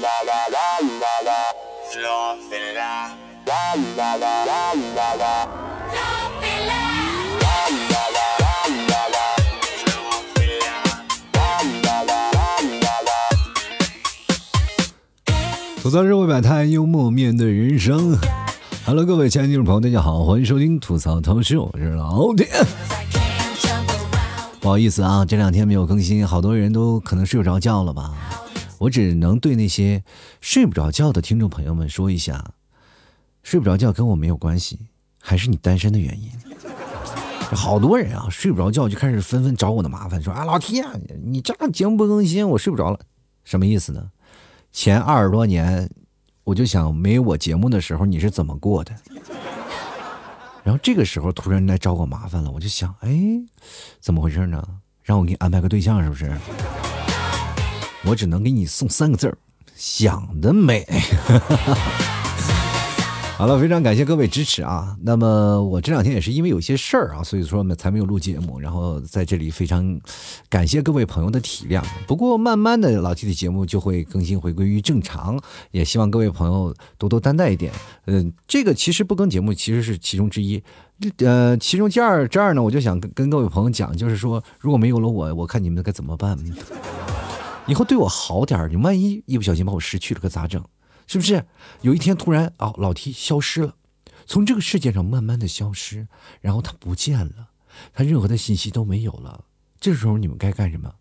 [0.00, 1.36] 啦啦啦啦啦
[2.00, 2.32] 啦啦
[3.44, 5.46] 啦啦啦啦啦啦啦
[15.82, 18.16] 吐槽社会百态，幽默面对人生。
[18.86, 22.48] Hello，各位亲爱的听众朋友，大家好，欢迎收听吐槽涛秀，我是老铁。
[24.60, 28.12] 不好意思啊，这两天没有更新，好多人都可能睡不着觉了吧？
[28.80, 30.02] 我只能对那些
[30.40, 32.52] 睡不着觉的听众朋友们说一下，
[33.42, 34.78] 睡不着觉跟我没有关系，
[35.20, 36.30] 还是你单身的原因。
[37.54, 40.86] 好多人啊，睡不着觉就开始纷纷找我的麻烦，说啊，老天，
[41.22, 42.98] 你这节目不更新，我睡不着了，
[43.44, 44.10] 什么意思呢？
[44.72, 45.90] 前二十多年，
[46.44, 48.96] 我就想没我节目的时候你是怎么过的？
[50.64, 53.10] 然后这个时候突然来找我麻烦了，我就想，哎，
[54.00, 54.66] 怎么回事呢？
[55.02, 56.32] 让我给你安排个对象是不是？
[58.04, 59.36] 我只能给你送三个字儿：
[59.76, 60.86] 想得美。
[63.36, 64.94] 好了，非常感谢各位支持啊！
[65.00, 68.60] 那么我这两天也是因为有些事儿啊，所以说呢才没有录节目。
[68.60, 69.98] 然后在这里非常
[70.50, 71.82] 感谢各位朋友的体谅。
[72.06, 77.72] 不过慢慢的老 T 的节目就会更新回归于正常，也希望各位朋友多多担待一点。
[78.04, 80.62] 嗯，这个其实不更节目其实是其中之一。
[81.20, 86.38] 呃，其中第二这儿呢，我就想跟跟各位朋友讲，就是说如果没有了我，我看你们该怎么办？
[87.70, 90.62] 以后对我好点你万一一不小心把我失去了，可咋整？
[91.06, 91.46] 是不是
[91.82, 93.74] 有一天突然啊，老 T 消失了，
[94.26, 96.08] 从这个世界上慢慢的消失，
[96.40, 97.48] 然后他不见了，
[97.92, 99.44] 他任何的信息都没有了。
[99.80, 100.92] 这时候你们该干什么？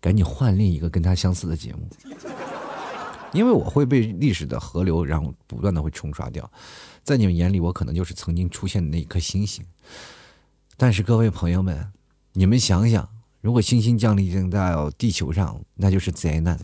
[0.00, 1.88] 赶紧换另一个跟他相似的节目，
[3.32, 6.50] 因为我会被历史的河流然后不断的会冲刷掉，
[7.02, 9.64] 在你们眼里我可能就是曾经出现的那一颗星星。
[10.76, 11.90] 但是各位朋友们，
[12.34, 13.08] 你们想想，
[13.44, 16.58] 如果星星降临到地球上，那就是灾难。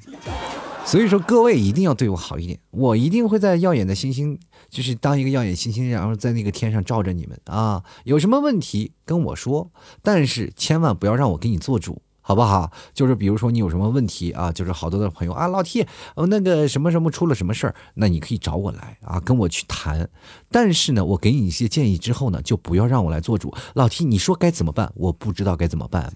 [0.87, 4.39] 所以说，各位一定要对我好一点，我一定会在耀眼的星星，
[4.71, 7.85] 就是当一个耀眼星星，然后在那个天上照着你们啊！
[8.05, 12.01] 有什么问题跟我说，但是千万不要让我给你做主，
[12.31, 12.71] 好不好？
[12.95, 20.09] 就是比如说你有什么问题啊，就是好多的朋友啊，老 T，呃，那个什么什么出了什么事儿，那你可以找我来啊，跟我去谈。
[20.49, 23.53] 但是呢，我给你一些建议之后呢，就不要让我来做主。
[23.75, 24.93] 老 T，你说该怎么办？
[24.95, 26.13] 我不知道该怎么办。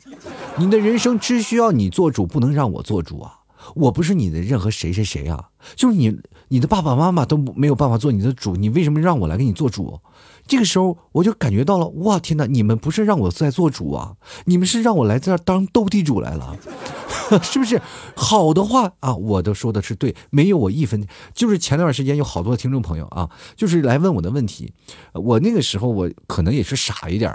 [0.57, 3.41] 你的人生只需要你做主，不能让我做主啊。
[3.75, 9.99] 我不是你的任何谁谁谁啊，就是你，你的爸爸妈妈都没有办法做你的主，你为什么让我来给你做主？
[10.47, 16.57] 这个时候我就感觉到了，哇天哪，你们不是让我在做主啊，你们是让我来这儿当斗地主来了，
[17.43, 17.81] 是不是？
[18.15, 21.07] 好的话啊，我都说的是对，没有我一分。
[21.33, 24.73] 就是前段时间有好多听众朋友啊，就是来问我的问题，
[25.13, 27.33] 我那个时候我可能也是傻一点，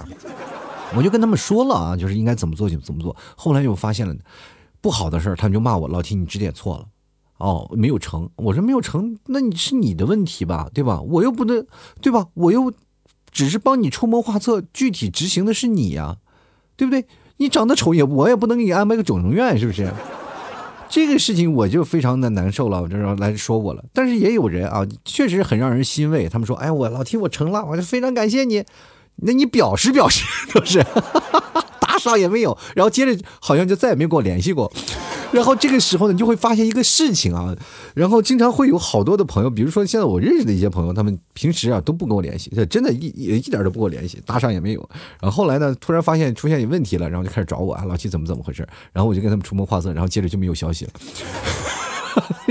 [0.95, 3.15] 我就跟他们说了啊，就是应该怎么做就怎么做。
[3.35, 4.15] 后来又发现了。
[4.81, 6.85] 不好的事儿，他们就骂我老提你指点错了，
[7.39, 8.29] 哦，没有成。
[8.37, 11.01] 我说没有成，那你是你的问题吧，对吧？
[11.01, 11.67] 我又不能，
[12.01, 12.27] 对吧？
[12.33, 12.71] 我又
[13.31, 16.17] 只是帮你出谋划策，具体执行的是你呀，
[16.75, 17.05] 对不对？
[17.37, 19.89] 你长得丑也，我也不能给你安排个整容院，是不是？
[20.89, 23.83] 这个事情我就非常的难受了，我这来说我了。
[23.93, 26.27] 但是也有人啊，确实很让人欣慰。
[26.27, 28.65] 他们说，哎，我老提我成了，我就非常感谢你。
[29.17, 30.83] 那你表示表示，都是？
[31.99, 34.71] 啥也没有，然后接着好像就再也没跟我联系过，
[35.31, 37.55] 然后这个时候呢，你就会发现一个事情啊，
[37.93, 44.89] 然后经常会有好多的朋友，比如说现在我认识的一些朋友，他们平时啊都不跟我联系，真的，一一一点都不跟我联系，搭上也没有。
[45.21, 48.67] 然后后来呢，突然发现出现有问题了，然后就开始找我啊，老七怎么怎么回事？
[48.93, 50.91] 然后我就跟他们出谋划策，然后接着就没有消息了。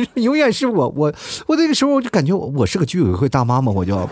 [0.14, 1.12] 永远是我，我
[1.46, 4.08] 我那个时候我就感觉我是个居委会大妈嘛，我就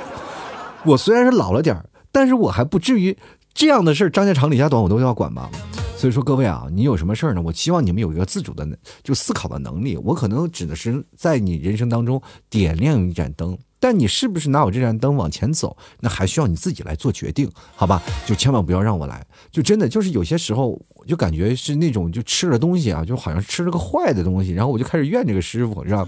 [0.84, 1.76] 我虽然是老了点
[2.10, 3.16] 但是我还不至于。
[3.56, 5.50] 这样的事儿，张家长李家短，我都要管吧。
[5.96, 7.40] 所以说，各位啊，你有什么事儿呢？
[7.40, 8.68] 我希望你们有一个自主的
[9.02, 9.96] 就思考的能力。
[9.96, 18.02] 我可能指的是在你人生当中点亮一盏灯，但你是不是拿我这盏灯往前走，那还需要你自己来做决定，好吧？
[18.26, 19.26] 就千万不要让我来。
[19.50, 26.06] 就真的就是有些时候，我就感觉是那种就吃了东西啊，就好像吃了个坏的东西，然后我就开始怨这个师傅，是吧？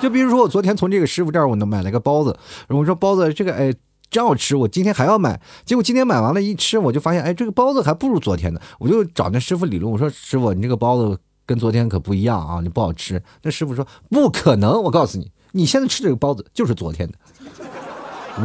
[0.00, 2.34] 就比如说我昨天从这个师傅这儿我能买了个包子，
[2.68, 3.74] 我说包子这个哎。
[4.10, 5.40] 真好吃，我今天还要买。
[5.64, 8.60] 结果今天买完了，一吃我就发现，哎，这个包子还不如昨天的。
[8.78, 13.22] 我就找那师傅理论，我说师傅，你这个包子跟昨天可不一样啊，你不好吃。
[13.42, 17.14] 那师傅说不可能，我告诉你，你现在吃这个包子就是昨天的。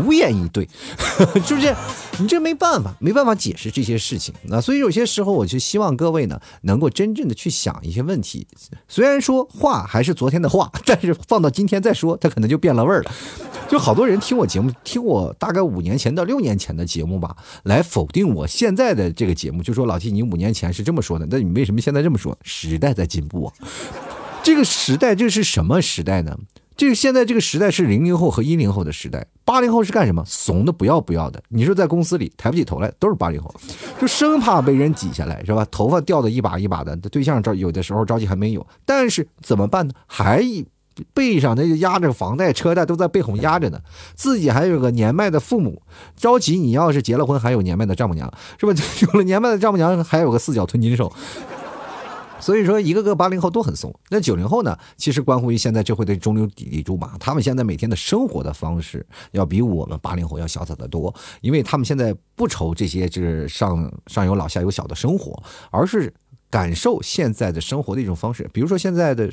[0.04, 0.68] 无言以对，
[1.46, 1.76] 是不是？
[2.20, 4.34] 你这没办法，没办法解释这些事情。
[4.44, 8.48] 那所以有些时候，我就希望各位呢，能够真正的去想一些问题。
[8.88, 13.12] 虽然说话还是昨天的话， 但是放到今天再说，它可能就变了味儿了。
[13.70, 22.38] 就好多人听我节目，听我大概五年前到六年前的节目吧，来否定我现在的这个节目，就说老弟你五年前是这么说的，那你为什么现在这么说？
[22.44, 23.54] 时代在进步啊。
[24.44, 26.38] 这个时代，这是什么时代呢？
[26.82, 30.24] 这个现在这个时代是零零后和一零后的时代，八零后是干什么？
[30.26, 31.40] 怂的不要不要的。
[31.50, 33.54] 你说在公司里抬不起头来，都是八零后，
[34.00, 35.64] 就生怕被人挤下来，是吧？
[35.70, 39.94] 头发掉的一把一把的，对象着有的时候着急还没有，但是怎么办呢？
[40.08, 40.44] 还
[41.14, 43.80] 背上那就压着房贷车贷都在背后压着呢，
[44.16, 45.84] 自己还有个年迈的父母，
[46.18, 46.58] 着急。
[46.58, 48.74] 你要是结了婚，还有年迈的丈母娘，是吧？
[49.06, 51.14] 有了年迈的丈母娘，还有个四脚吞金兽。
[52.42, 53.94] 所以说，一个个八零后都很怂。
[54.10, 54.78] 那九零后呢？
[54.98, 57.16] 其实关乎于现在社会的中流砥柱嘛。
[57.20, 61.14] 他们现在每天的生活的方式，要比我们八零后要潇洒得多。
[61.42, 66.14] 因为他们现在不愁这些，就是上上有老下有小的生活，而是
[66.50, 68.50] 感受现在的生活的一种方式。
[68.52, 69.32] 比如说，现在的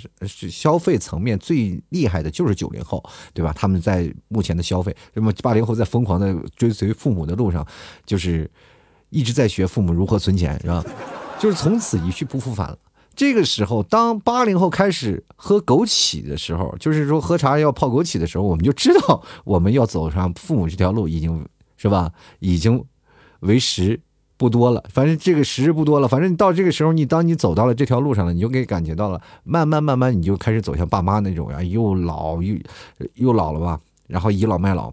[0.51, 3.03] 消费层面最厉害的就是九零后，
[3.33, 3.53] 对吧？
[3.57, 7.67] 他们在目前的消费，那么八零后在疯狂的追随父母的路上，
[8.05, 8.51] 就是
[9.11, 10.85] 一直在学父母如何存钱，是吧？
[11.39, 12.77] 就是从此一去不复返了。
[13.19, 21.45] 这个时候，当八零后开始喝枸杞的时候，就是说喝茶要泡枸杞的时候，我们就知道我们要 走上父母这条路，已经
[21.77, 22.13] 是吧？
[22.39, 22.85] 已经
[23.41, 24.01] 为时
[24.37, 24.85] 不多了。
[24.89, 26.07] 反正这个时日不多了。
[26.07, 32.55] 反正到这个时候，你当你走到了这条路上了，你就可以感觉到了，慢慢慢慢，你就开始走向爸妈那种呀，又老又
[33.15, 34.93] 又老了吧，然后倚老卖老，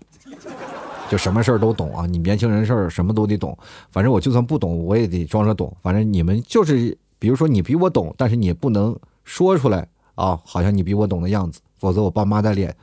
[1.12, 2.08] 就什么事儿都懂啊。
[2.08, 3.56] 你年轻人事儿什么都得懂，
[3.92, 5.72] 反正我就算不懂，我也得装着懂。
[5.84, 6.98] 反正你们就是。
[7.26, 12.76] 比如说你比我懂，但是你不能说出来啊，好像你比我懂的样子，否则我爸妈的脸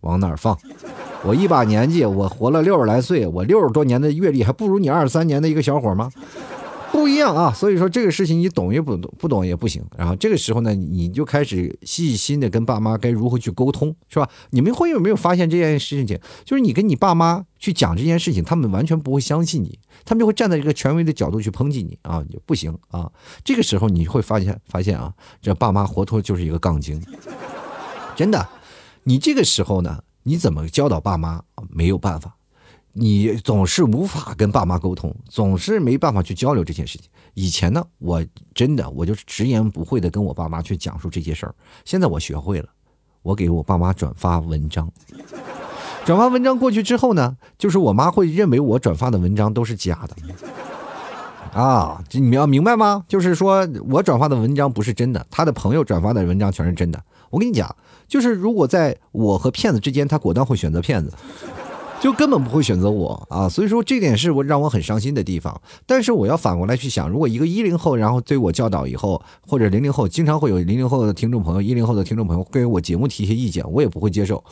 [0.00, 0.56] 往哪儿放？
[1.22, 6.10] 我一把年纪，我活了六十来岁，我六十多年的阅历还不如你二十三年的一个小伙吗？
[6.90, 9.84] 不一样啊，所以说这个事情你懂也不懂，不懂也不行。
[9.98, 14.26] 然后这个时候呢，你就开始细心的跟爸妈该如何去沟通，是吧？
[14.48, 16.18] 你们会有没有发现这件事情？
[16.46, 23.10] 就是你跟你爸妈去讲这件事情，他们完全不会相信你，他们就会站在一个权威的角度去抨击你啊，你不行啊。
[23.44, 27.02] 这个时候你会发现，发现啊，这爸妈活脱就是一个杠精，
[28.16, 28.48] 真的。
[29.04, 31.42] 你这个时候呢，你怎么教导爸妈？
[31.70, 32.36] 没有办法。
[32.92, 37.08] 你总是无法跟爸妈沟通，总是没办法去交流这件事情。
[37.34, 41.54] 以前呢，我真的我就是直言不讳的跟我爸妈去讲述这些事儿。
[41.84, 42.68] 现在我学会了，
[43.22, 44.92] 我给我爸妈转发文章，
[46.04, 50.16] 转发文章过去之后呢，就是我妈会认为我转发的文章都是假的。
[51.52, 53.04] 啊，你们要明白吗？
[53.08, 57.02] 就是说我转发的文章不是真的，他的朋友转发的文章全是真的。
[57.28, 57.74] 我跟你讲，
[58.08, 61.12] 就是如果在我和骗子之间，他果断会选择骗子。
[62.00, 65.60] 就根本不会选择我啊，所以说这点是我让我很伤心的地方。
[65.84, 74.42] 但是我要反过来去想，如果一个一零后，然后对我教导以后，或者零零后，经常会有零零后的听众朋友、一零后的听众朋友给我节目提一些意见，我也不会接受。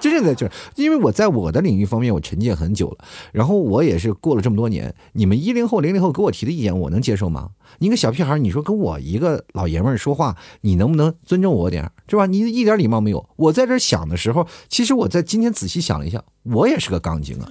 [0.00, 7.50] 真正的就是，因为我在我的领域方面我沉淀很久了，然后我也是过了这么多年，你们一零后、零零后给我提的意见，我能接受吗？
[7.78, 12.26] 你个小屁孩，你说跟我一个老爷们儿说话，你能不能尊重我点儿是吧？
[12.26, 13.28] 你一点礼貌没有。
[13.36, 16.22] 我在这想的时候，其实我在今天仔细想了一下。
[16.44, 17.50] 我也是个杠精啊，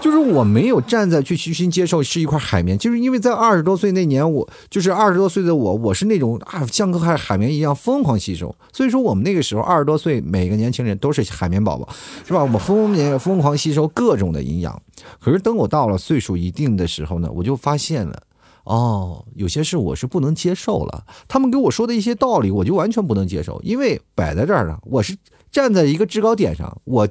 [0.00, 11.88] 就是我没有站在去虚心接受是一块海绵，就是因为在二十多岁那年，我就是二十多岁的我，我是那种啊像个海海绵一样疯狂吸收，所以说我们那个时候二十多岁，每个年轻人都是海绵宝宝，
[12.26, 12.42] 是吧？
[12.42, 14.82] 我们疯年疯狂吸收各种的营养，
[15.20, 18.22] 可是等我到了岁数一定的时候呢，我就发现了，
[18.64, 25.16] 哦，有些事我是不能接受了，他们给我说的一些道理，我就完全不能接受，因为摆在这儿呢，我是
[25.50, 27.08] 站在一个制高点上，我。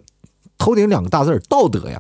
[0.63, 1.99] 头顶两个大字儿道德呀！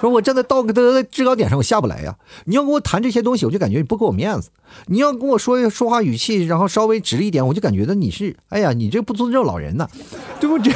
[0.00, 2.16] 说我站在道德的制高点上，我下不来呀。
[2.44, 4.50] 你要跟我谈这些东西，我就感觉你不给我面子。
[4.86, 9.88] 你要跟我说说话语气，然后稍微直一点，我就感觉到你是，哎呀，你这不尊重老人呢，
[10.38, 10.56] 对不？
[10.62, 10.70] 这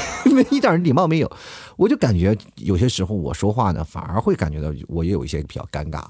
[0.50, 1.30] 一点礼貌没有，
[1.76, 6.02] 我就感觉有些时候我说话呢，反而会感觉到我也有一些比较尴尬。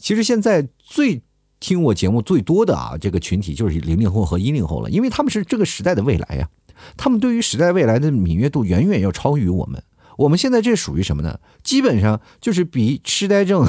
[0.00, 1.22] 其实现在最
[1.60, 6.48] 听我节目最多的啊，这个群体就是零零后和一零后了，因为他们是这个时代的未来呀。
[6.96, 9.82] 他们对于时代未来的敏锐度远远要超于我们。
[10.16, 11.38] 我们现在这属于什么呢？
[11.62, 13.66] 基本上就是比痴呆症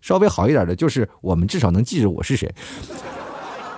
[0.00, 2.52] 稍微好一点的，就是我们至少能记着我是谁。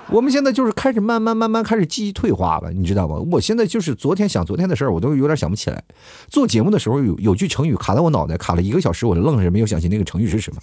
[0.09, 3.17] 我们现在就是开始慢慢慢慢开始记忆退化了，你知道吗？
[3.33, 5.83] 我现在就是昨天想昨天的事儿，我都有点想不起来。
[6.29, 10.61] 做节目的时候有有句成语卡在我脑袋，卡了一个小时，我就愣是没有想起那个成语是什么。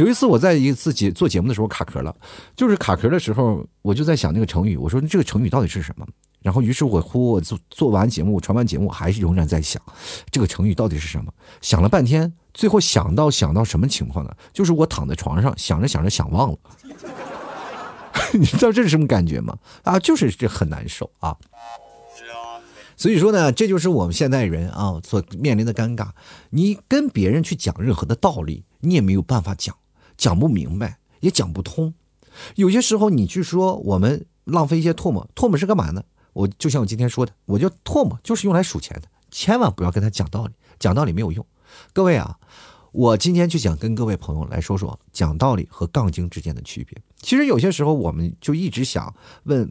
[0.00, 2.16] 有一次我在一次节做节目的时候卡壳了，
[2.56, 6.06] 就是卡壳的时候，我就在想那个成语，我说这个成语到底是什么？
[6.40, 9.82] 然后，于是我乎我做做完节目、传完节目，还是仍然在想
[10.30, 11.30] 这个成语到底是什么。
[11.60, 14.34] 想了半天，最后想到想到什么情况呢？
[14.54, 16.58] 就是我躺在床上想着想着想忘了。
[18.32, 19.58] 你知道这是什么感觉吗？
[19.82, 21.36] 啊，就是这很难受啊。
[22.96, 26.08] 所以说呢，这就是我们现代人啊所面临的尴尬。
[26.48, 29.76] 你跟别人去讲任何的道理，你也没有办法讲，
[30.20, 31.92] 讲不明白，也讲不通。
[32.54, 34.26] 有些时候你去说我们。
[34.44, 35.28] 浪费一些唾沫。
[35.36, 36.02] 唾沫是干嘛呢？
[36.32, 41.46] 我就像我今天说的，我就唾沫就是用来数钱的，千万不要跟他讲道理，讲道理没有用。
[41.92, 42.36] 各位啊，
[42.90, 47.00] 我今天就想跟各位朋友来说说讲道理和杠精之间的区别。
[47.20, 49.70] 其实有些时候我们就一直想问，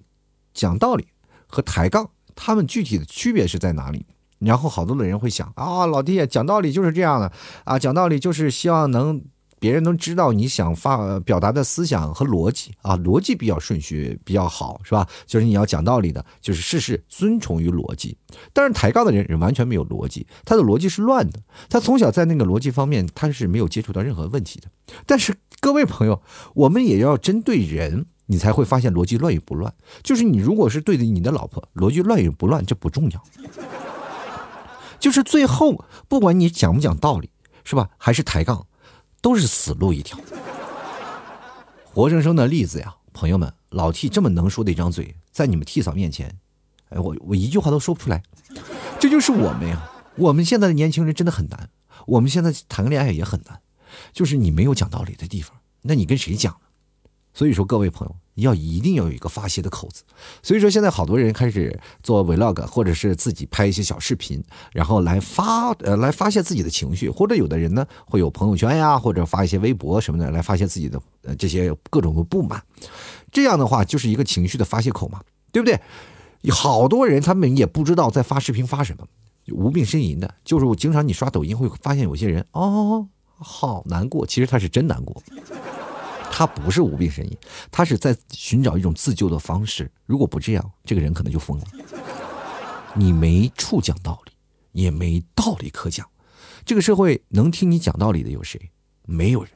[0.54, 1.08] 讲道理
[1.48, 4.06] 和抬杠，他们具体的区别是在哪里？
[4.38, 7.34] 然后好多的人会想啊，老弟讲道理就是这样的
[7.66, 9.22] 啊，讲道理就是希望能。
[9.60, 15.08] 别人能知道你想发表达的思想和逻辑啊，逻辑比较顺序比较好，是吧？
[15.26, 18.18] 就是你要讲道理的，就是事事遵从于逻辑。
[18.54, 21.40] 但是抬杠的人是完全没有逻辑，他的逻辑是乱的。
[21.70, 24.68] 他从小在那个逻辑方面他是没有接触到任何问题的。
[25.06, 26.22] 但是各位朋友，
[26.54, 29.74] 我们也要针对人，你才会发现逻辑乱与不乱。
[30.04, 33.24] 就是你如果是对着你的老婆，逻辑乱与不乱这不重要，
[35.00, 37.30] 就是最后不管你讲不讲道理，
[37.64, 37.90] 是吧？
[37.98, 38.66] 还是抬杠。
[39.22, 40.18] 都是死路一条，
[41.84, 46.40] 活生生的例子呀，朋友们，老 T 这么能说的一张嘴，在你们 T 嫂面前，
[46.90, 48.24] 哎，我我一句话都说不出来，
[49.00, 49.92] 这就是我们呀。
[50.16, 51.70] 我们现在的年轻人真的很难，
[52.06, 53.62] 我们现在谈个恋爱也很难，
[54.12, 56.69] 就是你没有讲道理的地方，那你跟谁讲呢？
[57.34, 58.16] 所以说，各位朋友。
[58.40, 60.02] 要一定要有一个发泄的口子，
[60.42, 72.64] 所以说现在好多人开始做 vlog，或者是自己拍一些小视频，然后来发呃来发泄自己的情绪，或者有的人呢会有朋友圈呀，或者发一些微博什么的来发泄自己的呃这些各种的不满，
[73.30, 75.20] 这样的话就是一个情绪的发泄口嘛，
[75.52, 75.78] 对不对？
[76.50, 79.06] 好多人他们也不知道在发视频发什么，
[79.52, 83.06] 无病呻吟的，就是我经常你刷抖音会发现有些人哦
[83.36, 85.22] 好难过，其实他是真难过。
[86.32, 87.38] 他不是无病呻吟，
[87.70, 89.92] 他是在寻找一种自救的方式。
[90.06, 91.66] 如果不这样，这个人可能就疯了。
[92.94, 94.32] 你没处讲道理，
[94.72, 96.08] 也没道理可讲。
[96.66, 98.72] 这个社会能听你讲道理的有谁？
[99.06, 99.52] 没有人。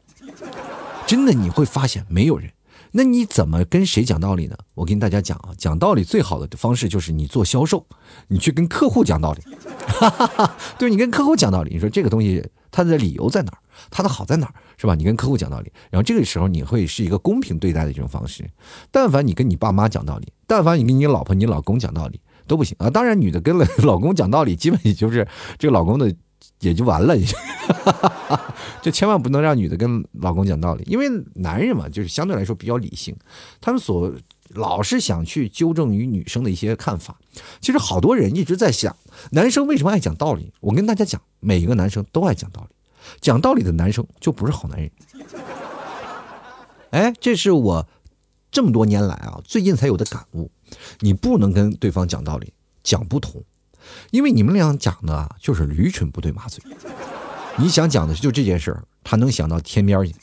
[1.06, 2.52] 真的，你会发现没有人。
[2.96, 4.56] 那你怎么跟谁讲道理呢？
[4.76, 7.88] 我跟大家讲啊，讲道理最好的方式就是你做销售，
[8.28, 9.42] 你去跟客户讲道理。
[9.88, 13.58] 哈哈哈对你跟客户讲道理，你说这个东西它的理由在哪儿？
[13.90, 14.54] 它的好在哪儿？
[14.78, 14.96] 是吧？
[14.96, 18.44] 你跟客户讲道理，然后这个时候你会是一个公平对待的这种方式。
[18.92, 22.76] 但凡你跟你爸妈讲道理，但凡你跟你老婆、你老公讲道理都不行。
[22.80, 22.90] 啊。
[22.90, 26.14] 当然，女的跟了老公讲道理，基本也就是这个老公的
[26.60, 27.16] 也就完了。
[28.82, 33.16] 就千万不能让女的跟老公讲道理，因为男人嘛，就是相对来说比较理性，
[33.62, 34.14] 他们所
[34.50, 37.18] 老是想去纠正于女生的一些看法。
[37.62, 38.94] 其实好多人一直在想，
[39.32, 40.52] 男生为什么爱讲道理？
[40.60, 42.76] 我跟大家讲，每一个男生都爱讲道理，
[43.22, 44.92] 讲道理的男生就不是好男人。
[46.92, 47.88] 哎，这是我
[48.52, 50.52] 这么多年来啊，最近才有的感悟。
[51.00, 53.44] 你不能跟对方讲道理，讲不通，
[54.12, 56.64] 因为你们俩讲的，就是驴唇不对马嘴。
[57.58, 60.16] 你想讲的就这件事儿，他能想到天边去，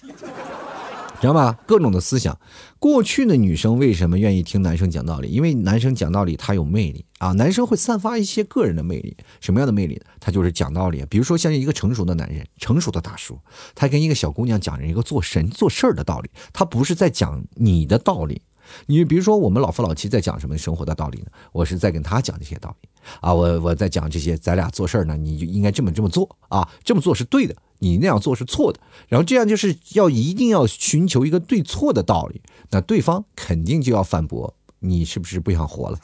[1.21, 1.59] 知道吧？
[1.67, 2.39] 各种的思想。
[2.79, 5.29] 过去的女生为什么愿意听男生讲道理？
[5.29, 9.15] 因为男生讲道理他有魅力啊，男生会散发一些个人的魅力。
[9.41, 10.03] 什么样的魅力呢？
[10.19, 11.05] 他就是讲道理。
[11.11, 13.39] 比如说像一个成熟的男人，成熟的大叔，
[13.75, 18.41] 他跟一个小姑娘讲着一个做神做事儿的道理，他不是在讲你的道理。
[18.87, 21.27] 你比如说我们老夫老妻在讲什么生活的道理呢？
[21.53, 22.89] 我是在跟他讲这些道理。
[23.21, 35.99] 啊，我我在讲这些，咱俩做事儿呢，你就应该这么这么做啊，这么做是对的，你那样做是错的，然后这样就是要一定要寻求一个对错的道理，那对方肯定就要反驳，你是不是不想活了？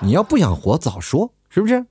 [0.00, 1.86] 你要不想活，早说，是不是？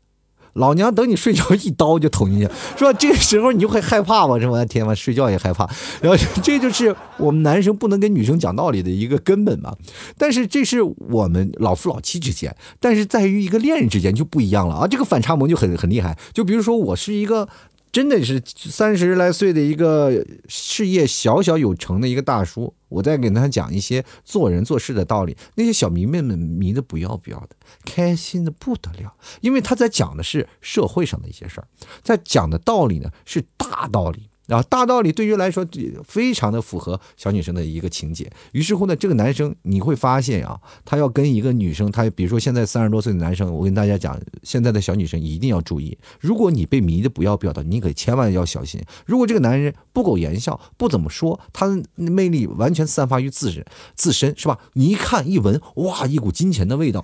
[0.54, 2.94] 老娘等你睡着，一刀就捅进去，是吧？
[2.94, 4.40] 这个时候你就会害怕吗？
[4.40, 4.64] 是吧？
[4.64, 5.70] 天嘛，睡觉也害怕。
[6.02, 9.76] 然后这就是我们男生不能跟女生讲道理的一个根本嘛。
[10.18, 14.88] 但是这是我们老夫老妻之间，但是在于一个恋人之间就不一样了啊！
[14.88, 16.18] 这个反差萌就很很厉害。
[16.34, 17.50] 就比如说我是一个。
[17.96, 31.68] 真的是三十来岁的一个事业小小有成的一个大叔，我在给他讲一些做人做事的道理，那些小迷妹们迷的不要不要的，开心的不得了，因为他在讲的是社会上的一些事儿，
[32.04, 34.30] 在讲的道理呢是大道理。
[34.48, 35.66] 然后大道理对于来说
[36.04, 48.82] 非常的符合小女生的一个情节，于是乎呢，这个男生你会发现啊，他要跟一个女生，他比如说现在三十多岁的男生，我跟大家讲，现在的小女生一定要注意，如果你被迷的不要不要的，你可千万要小心。
[49.06, 54.60] 如果这个男人不苟言笑，不怎么说，他的魅力完全散发于自身，自身是吧？
[54.74, 57.04] 你一看一闻，哇，一股金钱的味道。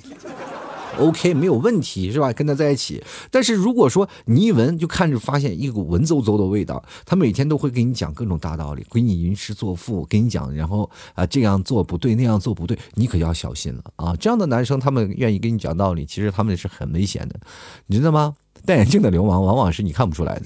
[1.00, 2.31] OK，没有问题是吧？
[2.33, 14.15] 跟他在一起，但是如果说你一闻就看着发现一股文绉绉的味道，他每天都会给你讲各种大道理，给你吟诗作赋，给你讲，然后啊这样做不对，那样做不对，你可要小心了啊！
[14.17, 17.39] 这样的男生他们愿意跟你讲道理，其实他们是很危险的，
[17.88, 18.36] 你知道吗？
[18.65, 20.45] 戴眼镜的流氓往往是你看不出来的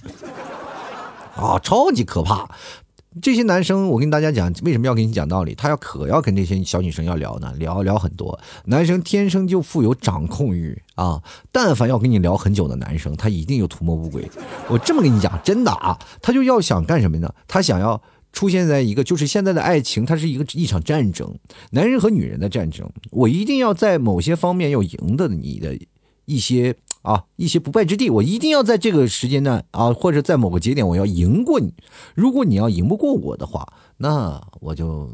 [1.36, 2.50] 啊，超级可怕。
[3.22, 5.56] 这些男生，我跟大家讲，为什么要跟你讲道理？
[5.56, 8.38] 他要可要跟这些小女生要聊呢，聊聊很多。
[8.66, 14.30] 男生天生就富有掌控欲啊，但凡要跟你聊很久的男生，他一定有图谋不轨。
[14.68, 17.34] 我这么跟你讲，真的啊，他就要想干什么呢？
[17.48, 18.02] 他想要
[18.34, 21.34] 出现在一个，就是现在的爱情，它是一个一场战争，
[21.72, 22.86] 男人和女人的战争。
[23.12, 25.78] 我一定要在某些方面要赢得你的
[26.26, 26.76] 一些。
[27.06, 31.72] 啊，一些不败之地，我一定要在这个时间段啊，或者在某个节点，我要赢过你。
[32.16, 35.08] 如果你要赢不过我的话，那我就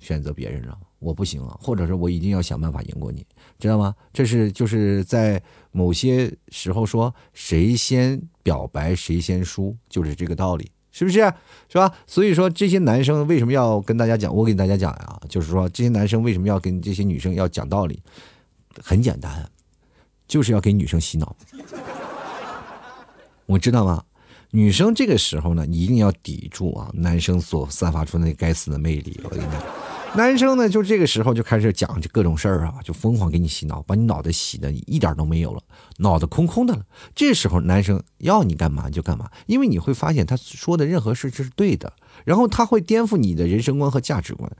[0.00, 3.24] 选择别人了，我不行啊，或者是我一定要想办法赢过你，
[3.60, 3.94] 知道吗？
[4.12, 11.20] 这是就是在某些时候说谁先表白谁先输，就是这个道理，是不是？
[11.68, 11.92] 是吧？
[12.08, 14.34] 所以说这些男生为什么要跟大家讲？
[14.34, 18.02] 我给大家讲呀，就是说这些男生为什么要跟这些女生要讲道理？
[18.82, 19.48] 很简单。
[20.26, 21.36] 就是要给女生洗脑，
[23.46, 24.02] 我知道吗？
[24.52, 29.20] 女生这个时候呢，你一定要抵住啊，男生所散发出那该死的魅力。
[29.24, 29.62] 我跟你讲，
[30.14, 35.60] 男生呢，就这个时候就开始讲这各种事儿啊，就疯狂给你洗脑，把你脑袋洗的一点都没有了，
[35.98, 36.82] 脑袋空空的了。
[37.14, 41.92] 这时候男生要你干嘛就干嘛，因为你会发现他说的任何事就是对的，
[42.24, 44.50] 然后他会颠覆你的人生观和价值观。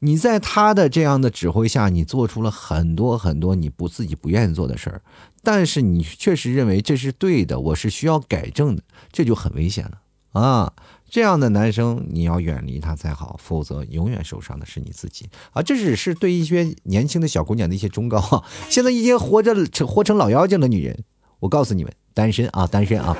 [0.00, 5.02] 你在他的这样的指挥下，你做出了很多很多你不自己不愿意做的事儿，
[5.42, 10.72] 但是你确实认为这是对的，我是需要改正的，这就很危险了啊！
[11.08, 15.62] 这样的男生你要远离他才好，否则永远受伤的是你自己啊！
[15.62, 18.44] 这只是对一些年轻的小姑娘的一些忠告啊！
[18.68, 21.04] 现在一些活着成活成老妖精的女人，
[21.40, 21.92] 我告诉你们。
[22.16, 23.14] 单身啊，单身啊，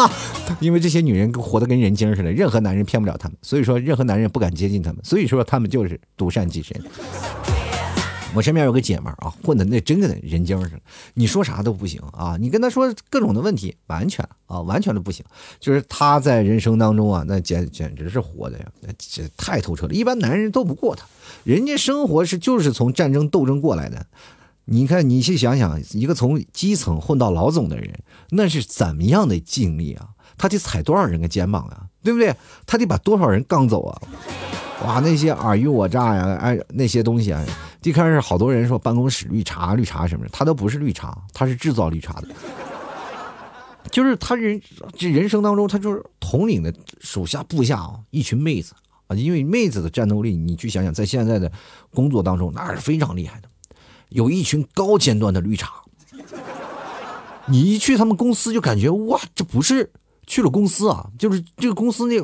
[0.58, 6.74] 因为这些女人活得跟人精似的，任何男人骗不了她们，所以说任何男人不敢接近她们，所以说她们就是独善其身。
[8.34, 10.80] 我身边有个姐们儿啊，混的那真的人精似的，
[11.12, 15.22] 你说啥都不行啊，你跟她说各种的问题，完全啊，完全的不行。
[15.60, 21.04] 就是她在人生当中啊，那简简直是活的呀，那这太透彻了，一般男人斗不过她，
[21.44, 24.06] 人家生活是就是从战争斗争过来的。
[24.70, 27.90] 你看，你去想想，一个从基层混到老总的人，
[28.30, 30.10] 那是怎么样的经历啊？
[30.36, 31.86] 他得踩多少人的肩膀啊？
[32.02, 32.34] 对不对？
[32.66, 34.02] 他得把多少人杠走啊？
[34.84, 37.42] 哇，那些尔虞我诈呀，哎，那些东西啊，
[37.82, 42.28] 一开始好多人说办公室绿茶、绿茶什么的，他都不是绿茶，他是制造绿茶的。
[43.90, 44.60] 就是他人
[44.98, 48.74] 这人生当中，他就是统领的手下部下啊，一群妹子
[49.06, 51.50] 啊，因为妹子的战斗力，你去想想，在现在的
[51.94, 53.48] 工作当中，那是非常厉害的。
[54.10, 55.72] 有一群高尖端的绿茶，
[57.46, 59.90] 你一去他们公司就感觉哇，这不是
[60.26, 62.14] 去了公司啊，就是这个公司那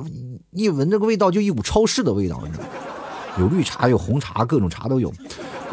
[0.53, 2.71] 一闻这个味道就一股超市的味道，你知道吗？
[3.39, 5.13] 有绿茶，有红茶，各种茶都有。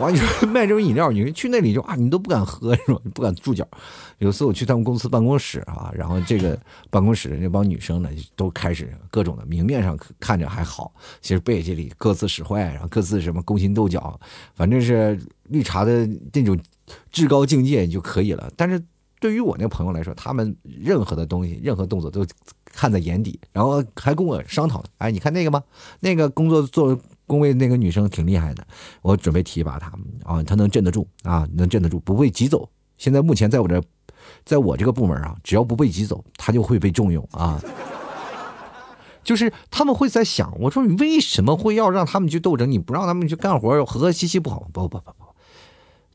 [0.02, 3.00] 完，你说卖这种饮料，你去那里就啊，你都不敢喝是吧？
[3.04, 3.68] 你不敢住脚。
[4.18, 6.60] 有次我去他们公司办公室啊，然后这个
[6.90, 14.20] 办公室的那帮女生呢，都开始各种的，明面上看着还好，其实背地里各自使坏，然后各自什么勾心斗角，
[14.56, 16.60] 反正是绿茶的那种
[17.12, 18.52] 至高境界就可以了。
[18.56, 18.84] 但是
[19.20, 22.26] 对于我那朋友来说，他们任何的东西、任何动作都
[22.66, 25.64] 看在眼底，然后还跟我商讨，哎，你看那个吗？
[26.00, 27.00] 那个工作做。
[27.32, 28.67] 工位那个女生挺厉害的，
[29.02, 29.89] 我准备提拔她
[30.26, 32.70] 啊，她能镇得住啊，能镇得住，不被挤走。
[32.98, 33.82] 现在目前在我这，
[34.44, 37.58] 在我这个部门啊，只要不被挤走，她就会被重用啊。
[39.24, 42.70] 就是他们会在想，我说你为什么会要让他们去斗争？
[42.70, 44.67] 你不让他们去干活，和和气气不好？
[44.74, 45.26] 不不不不，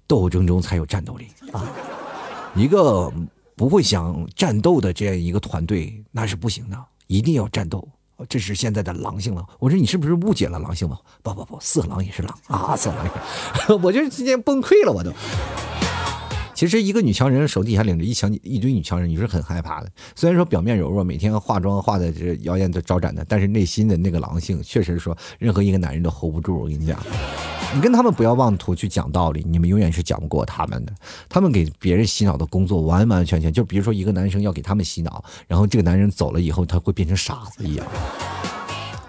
[0.07, 1.65] 斗争中才有战斗力啊！
[2.55, 3.11] 一个
[3.55, 6.77] 不会想战斗的这样一个团队，那是不行的，
[7.07, 7.89] 一定要战斗。
[8.29, 9.45] 这是现在的狼性了。
[9.59, 10.99] 我说你是不是误解了狼性了？
[11.23, 13.11] 不不不，色狼也是狼啊， 色狼也
[13.67, 13.73] 是。
[13.83, 15.13] 我就今天崩溃了，我都。
[16.55, 19.91] 其实一个女强人手底下领着一强一堆女强人，你是很害怕的。
[20.15, 26.59] 虽然说表面柔弱，每天化妆化的这妖艳的招展的，但是内心的那个狼性，确实说任何一个男人都 hold 不住。
[26.61, 26.99] 我跟你讲，
[27.75, 30.93] 你跟他们不要妄图去讲道理，你们永远是讲不过他们的。
[31.29, 37.87] 他们给别人洗脑的工作，完完全全就比如说一个男生要给他们洗脑，然后这个男人走了以后，他会变成傻子一样。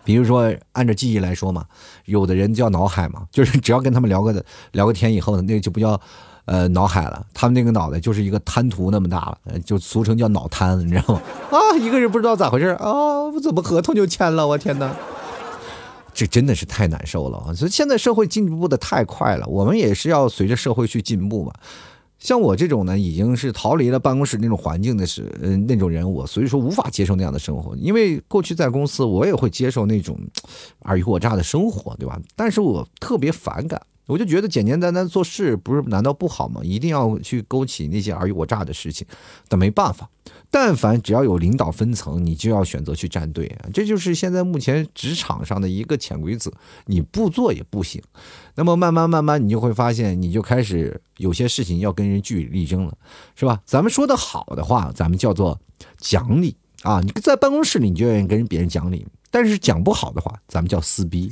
[0.03, 1.65] 比如说按照记忆来说嘛，
[2.05, 5.99] 有的人叫脑海嘛，就是只要跟他们聊个聊个天以后呢，那个就不叫。
[6.47, 11.21] 呃，脑海了，他们那个脑袋就是一个滩涂那么大了，就俗称叫脑瘫，你知道吗？
[11.51, 12.89] 啊，一个人不知道咋回事啊，
[13.23, 14.47] 我怎么合同就签了？
[14.47, 14.95] 我天哪，
[16.17, 17.53] 这真的是太难受了啊！
[17.53, 21.53] 所以现在社会进步的太快了，我们也是要随着社会去进步嘛。
[22.17, 27.75] 像我这种呢，已经是逃离了办公室那种环境的是，嗯，那种人，我所以说无法接受那样的生活。
[27.75, 30.19] 因为过去在公司，我也会接受那种
[30.81, 32.19] 尔虞我诈的生活，对吧？
[32.35, 33.79] 但是我特别反感。
[34.07, 36.61] 我就觉得简简单单做事不是难道不好吗？
[36.63, 39.05] 一定要去勾起那些尔虞我诈的事情，
[39.47, 40.09] 但没办法。
[40.49, 46.49] 但凡只要有领导分层，你就要选择去站队，这就是现在目前职场上的一个潜规则，
[46.85, 48.01] 你不做也不行。
[48.55, 52.97] 那么慢慢慢慢，你就会发现，你就开始有些事情要跟人据理力争了，
[53.35, 53.61] 是吧？
[53.65, 55.59] 咱们说的好的话，咱们叫做
[55.97, 61.29] 讲理啊，你在办公室里你就愿意跟别人讲理，但是讲不好的话，咱们叫撕逼。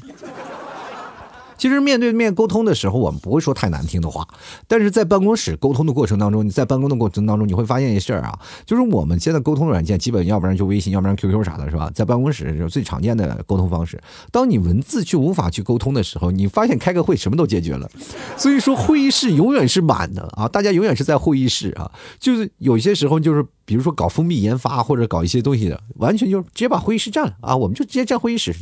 [1.66, 4.28] 其实面对面沟通的时候，我们不会说太难听的话，
[4.68, 11.90] 但是在办公室沟通的过程当中，你在办公的过程当中，你会发现一事儿啊，就是我们现在沟通软件基本要不然就微信，要不然 QQ 啥的，是吧？
[11.96, 14.00] 在办公室是最常见的沟通方式。
[14.32, 17.90] 当你文字去无法去沟通的时候，你发现开个会什么都解决了。
[18.38, 28.54] 所以说会议室永远是满的啊，大家永远是在会议室啊，就是有些时候就是比如说搞封闭研发或者搞一些东西的，完全就直接把会议室占了啊，我们就直接占会议室，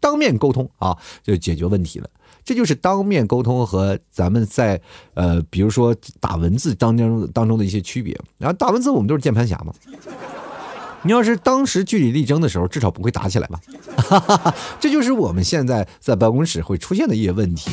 [0.00, 2.10] 当面沟通啊，就解决问题了。
[2.44, 4.80] 这就是当面沟通和咱们在
[5.14, 8.18] 呃，比如说打文字当中当中的一些区别。
[8.38, 9.72] 然后打文字我们都是键盘侠嘛，
[11.02, 13.60] 你要是当时据理力争的时候，至少不会打起来吧？
[13.96, 17.70] 哈哈这就是我们现在在办公室会出现的一些问题。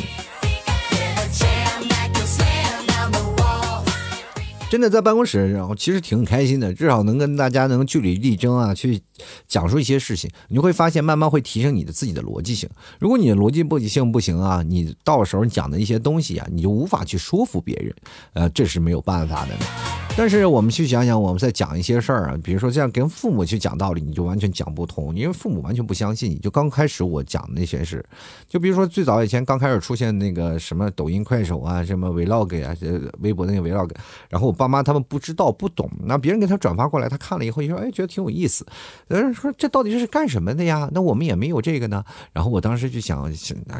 [4.69, 9.01] 真的在办公室，然后其实挺开心的，至少能跟大家能据理力争啊，去
[9.47, 12.69] 讲述一些事情，你会发现慢慢会提升你的自己的逻辑性。
[12.99, 17.95] 如果你的逻辑不性不行啊，你到时候讲的一些东西啊，你就无法去说服别人，
[18.33, 20.06] 呃，这是没有办法的。
[20.17, 26.37] 但是我们去想想，我们在讲一些事儿啊，比如说这样跟父母去讲道理，你就完全讲不通，因为父母完全不相信你。
[26.39, 28.03] 就刚开始我讲的那些事，
[28.47, 32.75] 就比如说最早以前刚开始出现那个什么抖音、快手啊，什么 vlog 啊，
[33.19, 33.91] 微博那个 vlog，
[34.27, 38.65] 然后我爸妈他们不知道不懂，那别人给他转发过来，他看了以后就说，哎，觉得挺有意思。
[39.09, 40.89] 有人说这到底是干什么的呀？
[40.91, 42.03] 那我们也没有这个呢。
[42.33, 43.31] 然后我当时就想，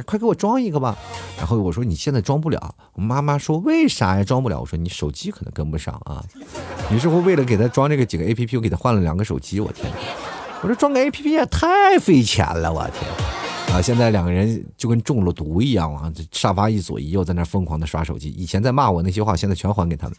[0.05, 0.95] 快给我装一个吧。
[1.39, 2.75] 然后我说你现在装不了。
[2.93, 4.23] 我妈妈说为啥呀？
[4.23, 4.59] 装不了？
[4.59, 6.23] 我说你手机可能跟不上啊。
[6.91, 9.59] 于是乎，为了给他装这个几个 A P P，我给他换了两个手机。
[9.59, 9.91] 我天，
[10.61, 13.75] 我说装个 A P P 也太费钱了，我天！
[13.75, 18.29] 啊，现在两个人就跟中了毒一样啊，这沙发一左一右在那疯狂的刷手机。
[18.29, 20.15] 以前在骂我那些话，现在全还给他们。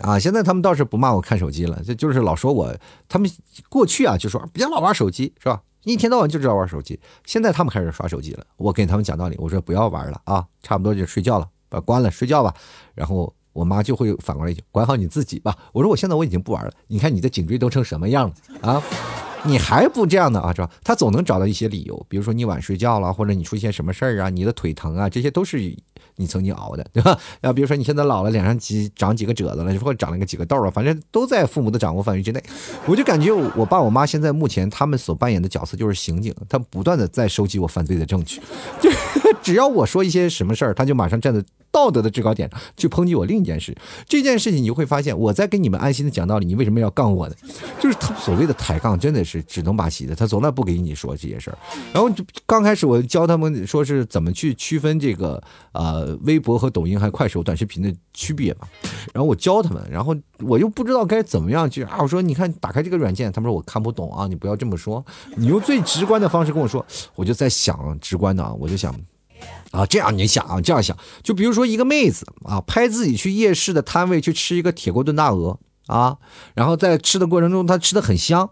[0.00, 2.76] 啊，现在他们倒是不骂我看手机了，这就是老说我。
[3.08, 3.30] 他们
[3.68, 5.60] 过去啊就说别老玩手机，是吧？
[5.84, 6.98] 一天到晚就知道玩手机。
[7.24, 12.52] 现在他们开始刷手机了，我给他们讲道理，我说不要玩了啊，差不多就睡觉了，把关了，睡觉吧。
[12.94, 13.32] 然后。
[13.56, 18.34] 我妈就会反过来一句：“管好你自己吧。”我说：“我现在我已经不玩了，你看你的颈椎都成什么样了
[18.70, 18.82] 啊？
[19.44, 20.52] 你还不这样的啊？
[20.52, 20.70] 是吧？
[20.82, 25.74] 他总能找到一些理由，比如说你晚睡觉了，或者你出现什么事儿啊，你的腿疼啊，这些都是
[26.16, 27.18] 你曾经熬的，对吧？
[27.42, 32.42] 要比如说你现在老了，脸上几长几个褶子了，或者长了个几个痘了，反正都在父母的掌握范围之内。
[32.86, 38.40] 我就感觉我爸我妈现在目前他们所扮演的角色就是刑警，他不断的在收集我犯罪的证据，
[38.80, 38.90] 就
[39.42, 41.44] 只要我说一些什么事儿，他就马上站在。
[41.72, 43.76] 道德的制高点去抨击我另一件事，
[44.08, 47.34] 这件事情你就会发现，我在跟你们安心的讲道理，你为什么要杠我呢？
[47.78, 51.58] 就是他所谓的抬杠，真的是只能把戏的，他从来不给你说这些事儿。
[51.92, 58.68] 然后就刚开始我教他们说是怎么去区分这个呃微博和抖音还有快手短视频的区别嘛。
[59.12, 61.98] 然后我教他们，然后我又不知道该怎么样去啊。
[62.00, 65.04] 我说你看打开这个软件，他们说我看不懂啊，你不要这么说，
[65.36, 66.84] 你用最直观的方式跟我说。
[67.14, 68.94] 我就在想直观的啊，我就想。
[69.70, 76.16] 啊，这样你想啊，这样想，就比如说一个妹子啊，拍自己去夜市的摊位去吃一个铁锅炖大鹅啊，
[76.54, 78.48] 然后在吃的过程中，她吃的很香。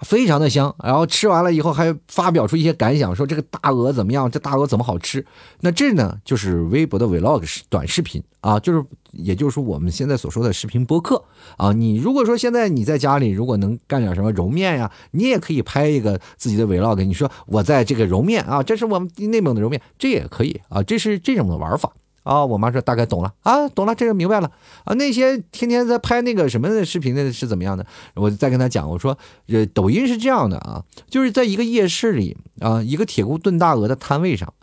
[0.00, 4.30] 非常的香，然后吃完了以后还发表出一些感想，说这个大鹅怎么样？
[4.30, 5.24] 这大鹅怎么好吃？
[5.60, 11.22] 那这呢，就是微博的 vlog 短视频啊，就是也就是说我们现在所说的视频播客
[11.56, 11.72] 啊。
[11.72, 21.92] 你如果说现在你在家里，如果能干点什么揉面呀，你也可以拍一个自己的 vlog，你说我在这个揉面啊，这是我们内蒙的揉面，这也可以啊，这是这种的玩法。
[22.22, 24.50] 啊，我妈说大概懂了啊，懂了，这个明白了
[24.84, 24.94] 啊。
[24.94, 27.84] 那些天天在拍那个什么的视频的是怎么样的？
[28.14, 34.54] 我再跟他讲，我说，呃，抖音是这样的啊，就是在一个夜市里啊，一个铁锅炖大鹅的摊位上，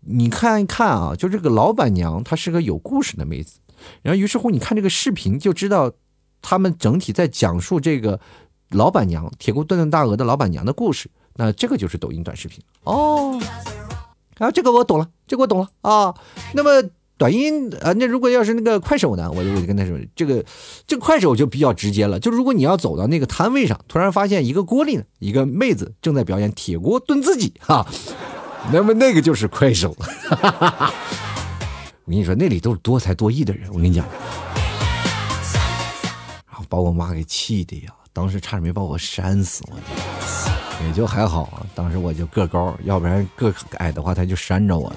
[0.00, 3.60] 你看一看啊，就这个老板娘她是个有故事的妹子，
[4.02, 5.92] 然后于是乎你看这个视频就知道，
[6.42, 8.18] 他们整体在讲述这个
[8.70, 13.40] 老板娘铁锅炖炖大鹅的老板娘的故事，那这个就是抖音短视频哦。
[14.38, 16.14] 啊，这个我懂了，这个我懂了啊。
[16.54, 16.82] 那么
[17.16, 20.44] 短音啊，那如果要是那个快手呢，我就我就跟他说，这个
[20.86, 22.18] 这个快手就比较直接了。
[22.18, 27.86] 就如果你要走到那个摊位上，突然发现一个锅里呢，一个妹子正在表演铁锅炖自己哈，
[28.72, 29.96] 那么那个就是快手。
[32.04, 33.68] 我跟你说，那里都是多才多艺的人。
[33.70, 34.06] 我跟你讲，
[36.46, 40.57] 然后把我妈给气的呀，当时差点没把我扇死我。
[40.86, 44.92] 也就还好，当时我就个高，要不然个矮的话他就扇着我。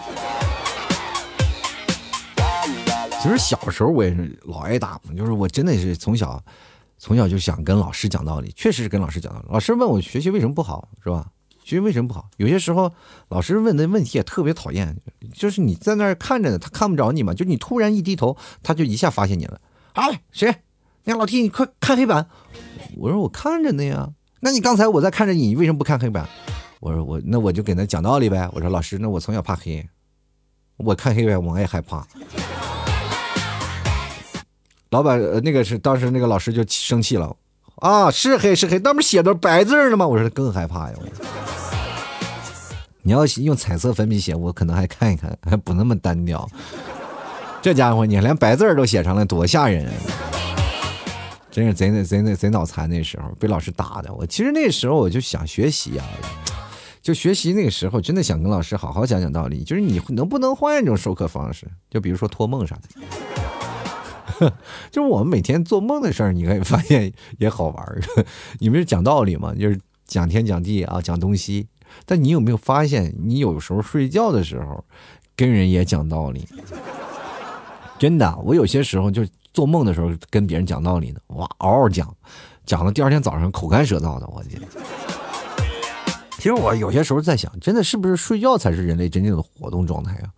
[3.22, 6.44] 其实小时候我也是老挨打，就是我真的是从小，
[6.98, 9.48] 从小就想跟老师讲道理，确实是跟老师讲道理。
[9.52, 11.28] 老师问我学习为什么不好，是吧？
[11.64, 12.30] 学习为什么不好？
[12.38, 12.92] 有些时候
[13.30, 14.96] 老师问的问题也特别讨厌，
[15.34, 19.62] 就是你在那儿看着呢，他看不着你嘛，就你突然一低头，他就一下发现你了。
[19.94, 20.56] 哎，谁？
[21.04, 22.28] 你老弟，你快看黑板。
[22.98, 24.10] 我说我看着呢呀。
[24.44, 26.28] 那你刚才我在看着你，你为什么不看黑板？
[26.80, 28.50] 我说我那我就给他讲道理呗。
[28.54, 29.88] 我说老师，那我从小怕黑，
[30.78, 32.04] 我看黑板我也害怕。
[34.90, 37.36] 老板，那个是当时那个老师就生气了，
[37.76, 40.08] 啊，是黑是黑，那不写的白字了吗？
[40.08, 40.96] 我说更害怕呀。
[43.04, 46.50] 你要用彩色粉笔写，我可能还看一看，还不那么单调。
[47.62, 49.88] 这家伙，你连白字都写成了，多吓人！
[51.52, 52.90] 真是贼贼贼贼脑残。
[52.90, 56.06] 那时候被老师打的，我其实那时候我就想学习啊，
[57.02, 61.68] 就学习那个时候真的想跟老师好好讲讲道理，就是你能不能换一种授课方式？
[61.90, 62.90] 就比如说托梦啥的。
[64.90, 68.02] 就是我们每天做梦的事儿，你可以发现也好玩儿。
[68.58, 69.54] 你们是讲道理嘛？
[69.54, 71.68] 就是讲天讲地啊，讲东西。
[72.06, 74.84] 但你有没有发现，你有时候睡觉的时候，
[75.36, 76.48] 跟人也讲道理？
[78.00, 82.16] 真的，我有些时候就做梦的时候跟别人讲道理呢，哇，嗷嗷讲，
[82.66, 84.28] 讲到第二天早上口干舌燥的。
[84.28, 84.62] 我天！
[86.38, 90.34] 其实我有些时候在想，真的是不是睡觉才是人类真正的活动状态啊？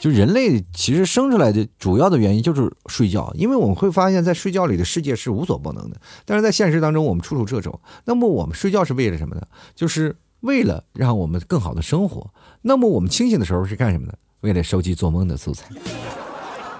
[0.00, 5.96] 就人类其实生出来的主要的原因就是睡觉，因为我们会发现，在睡觉里的世界是无所不能的。
[6.24, 7.80] 但是在现实当中，我们处处掣肘。
[8.04, 9.42] 那么我们睡觉是为了什么呢？
[9.76, 12.28] 就是为了让我们更好的生活。
[12.62, 14.12] 那么我们清醒的时候是干什么呢？
[14.40, 15.66] 为了收集做梦的素材。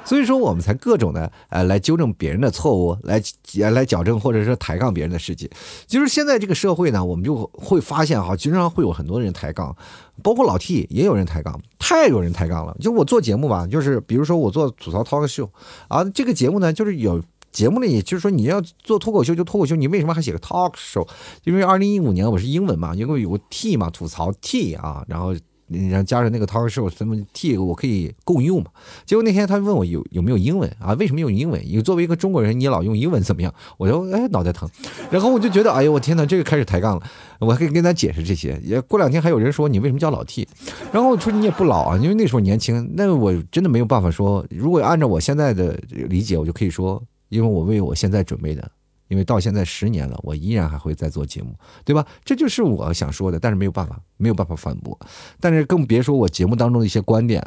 [0.04, 3.22] 所以说，我们才各种的呃来纠正别人的错误，来
[3.70, 5.48] 来矫正或者是抬杠别人的事情。
[5.86, 9.74] 就是现在这个社会呢，我们就会发现哈，经常会有很多人抬杠，
[10.22, 12.76] 包括老 T 也有人抬杠，太有人抬杠了。
[12.80, 15.48] 就我做节目吧，就是比如说我做吐槽 talk show
[15.88, 21.08] 啊，这个节目呢，就是有节目里，就是说你要做脱口秀就脱口秀，你为什么还写个 talk show？
[21.44, 25.34] 因为二零一五年我是英文嘛，因为有个 T 嘛，吐槽 T 啊，然后。
[25.68, 28.70] 然后加上那个 talk show 什么 T，我可以共用嘛？
[29.06, 30.92] 结果那天他问我有有没有英文啊？
[30.94, 31.60] 为什么用英文？
[31.64, 33.52] 你作为一个中国人，你老用英文怎么样？
[33.78, 34.68] 我就哎脑袋疼，
[35.10, 37.02] 然后我就觉得哎呦我天哪，这个开始抬杠了。
[37.40, 38.58] 我还可以跟他解释这些。
[38.62, 40.46] 也过两天还有人说你为什么叫老 T？
[40.92, 42.92] 然后我说你也不老啊，因为那时候年轻。
[42.94, 48.70] 那我真的没有办法说，如果按照我现在的理解，我就可以说，因为我为我现在准备的。
[49.14, 52.04] 因为到现在十年了，我依然还会在做节目，对吧？
[52.24, 54.98] 这就是我想说的，但是没有办法，没有办法反驳。
[55.38, 57.40] 但是更别说我节目当中的一些观点，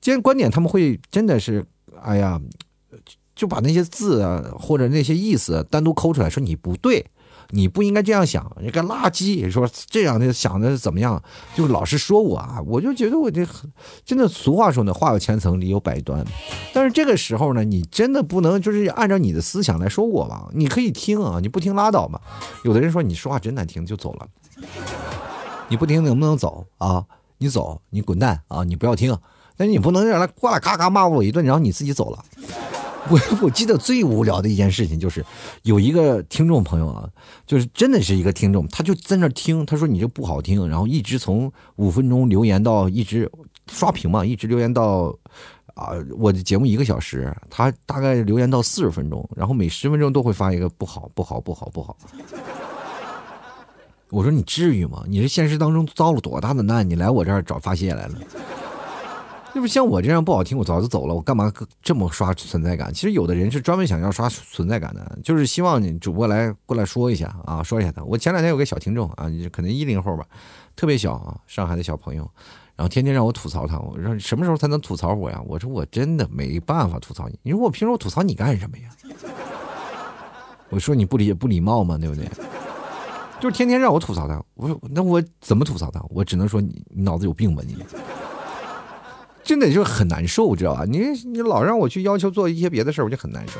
[0.00, 1.66] 既然观点他们会真的是，
[2.00, 2.40] 哎呀，
[3.34, 7.04] 就把那些字啊或者那些意思单独抠出来，说你不对。
[7.50, 9.50] 你不应该这样想，你个垃圾！
[9.50, 11.22] 说这样的想的怎么样？
[11.54, 13.46] 就老是说我啊，我就觉得我这
[14.04, 14.26] 真的。
[14.26, 16.24] 俗话说呢，话有千层，理有百端。
[16.72, 20.48] 但是这个时候呢，你真的不能就是按照你的思想来说我吧？
[20.52, 22.20] 你可以听啊，你不听拉倒吧。
[22.64, 24.26] 有的人说你说话真难听，就走了。
[25.68, 27.04] 你不听能不能走啊？
[27.38, 28.64] 你走，你滚蛋啊！
[28.64, 29.16] 你不要听。
[29.56, 32.24] 但是你不能让他过来嘎嘎骂我一顿，然后你自己走了。
[33.08, 35.24] 我 我记得最无聊的一件事情就是，
[35.62, 37.08] 有一个听众朋友啊，
[37.46, 43.30] 就是真的是一个听众，他就在那听，他说你这不好听，然后一直从五分钟留言到一直
[43.68, 45.16] 刷屏嘛，一直留言到
[45.74, 51.96] 啊，我的节目一个小时，他大概留言到四十分钟，然后每十分钟都会发一个不好不好不好不好。
[54.10, 55.04] 我说你至于吗？
[55.06, 58.14] 你这现实当中遭了多大的难，你来我这儿找发泄来了？
[59.52, 61.14] 那不像我这样不好听，我早就走了。
[61.14, 62.94] 我干嘛这么刷存在感？
[62.94, 68.04] 其实有的人是专门想要刷存在感的，就是希望你主播来过来说一下啊，说一下他。
[68.04, 70.24] 我前两天有个小听众啊，可能一零后吧，
[70.76, 72.22] 特别小啊，上海的小朋友，
[72.76, 73.76] 然后天天让我吐槽他。
[73.80, 75.42] 我说什么时候才能吐槽我呀？
[75.44, 77.36] 我说我真的没办法吐槽你。
[77.42, 78.88] 你说我平时我吐槽你干什么呀？
[80.70, 82.24] 我说你不理不礼貌嘛，对不对？
[83.40, 84.40] 就是天天让我吐槽他。
[84.54, 86.00] 我说那我怎么吐槽他？
[86.10, 87.76] 我只能说你你脑子有病吧你。
[89.50, 90.84] 真的就很难受，知道吧？
[90.84, 93.54] 你你老让我去要求做一些别的事儿，我就很难受。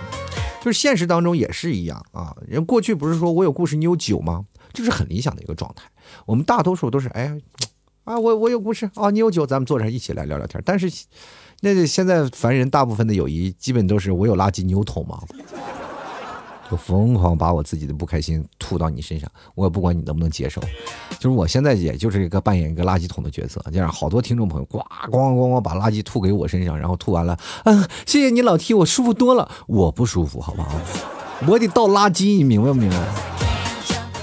[0.62, 2.32] 就是现实当中也是一样啊。
[2.46, 4.44] 人过去不是说我有故事，你有酒吗？
[4.72, 5.82] 这是很理想的一个状态。
[6.26, 7.36] 我们大多数都是哎，
[8.04, 10.62] 啊，我我有故事啊，你有酒，咱们坐这儿一起来聊聊天。
[10.64, 10.88] 但是
[11.60, 15.20] 那现在凡人大部分的友谊，基本都是我有垃圾，你有桶吗？
[16.70, 20.60] 就疯狂把我自己的不开心吐到你身上，我也不管你能不能接受。
[21.18, 24.78] 就是我现在也就是一个扮演一个垃圾桶的角色，这样好多听众朋友呱
[25.10, 29.50] 咣咣咣把垃圾吐给我身上，然后吐完了，嗯，谢谢你老 T，，我舒服多了。
[29.66, 30.70] 我不舒服，好不好？
[31.48, 33.49] 我得倒垃圾，你明白不明白？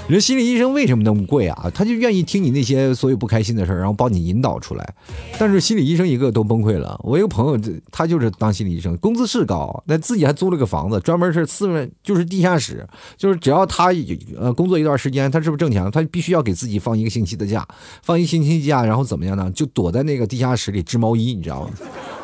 [0.08, 1.70] 人心理医生为什么那么贵啊？
[1.74, 4.94] 他就愿意听你那些所有不开心的事儿，然后帮你引导出来。
[5.38, 6.98] 但是心理医生一个都崩溃了。
[7.04, 7.60] 我一个朋友，
[7.92, 13.92] 他就是当心理医生，工资是高，那自己还租了个房子，专门是四面就是地下室，就是只要他
[14.38, 15.90] 呃工作一段时间，他是不是挣钱了？
[15.90, 17.68] 他必须要给自己放一个星期的假，
[18.02, 19.50] 放一星期假，然后怎么样呢？
[19.50, 21.70] 就躲在那个地下室里织毛衣，你知道吗？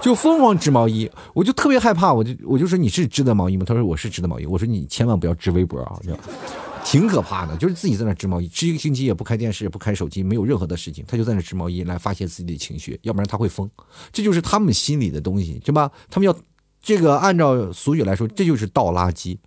[0.01, 3.65] 就疯狂织毛衣，我就特别害怕，我就我就说你是织的毛衣吗？
[3.67, 4.47] 他说我是织的毛衣。
[4.47, 6.01] 我说你千万不要织微博啊！
[6.85, 13.69] 挺可怕的，就是自己在那织毛衣，织一个星期也不开电视，也不开手机，没有任何的事情，他就在那织毛衣来发泄自己的情绪，要不然他会疯。
[14.13, 15.91] 这就是他们心里的东西，对吧？
[16.11, 16.37] 他们要
[16.83, 19.39] 这个按照俗语来说，这就是倒垃圾，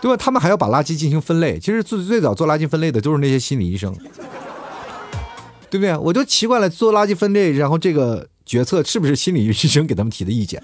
[0.00, 0.16] 对吧？
[0.16, 1.58] 他们还要把垃圾进行分类。
[1.58, 3.94] 其实最最早做垃圾分类的都是那些心理医生，
[5.70, 5.96] 对不对？
[5.98, 10.62] 我就奇怪了，做垃圾分类，然后这个决策是不是心理医生给他们提的意见？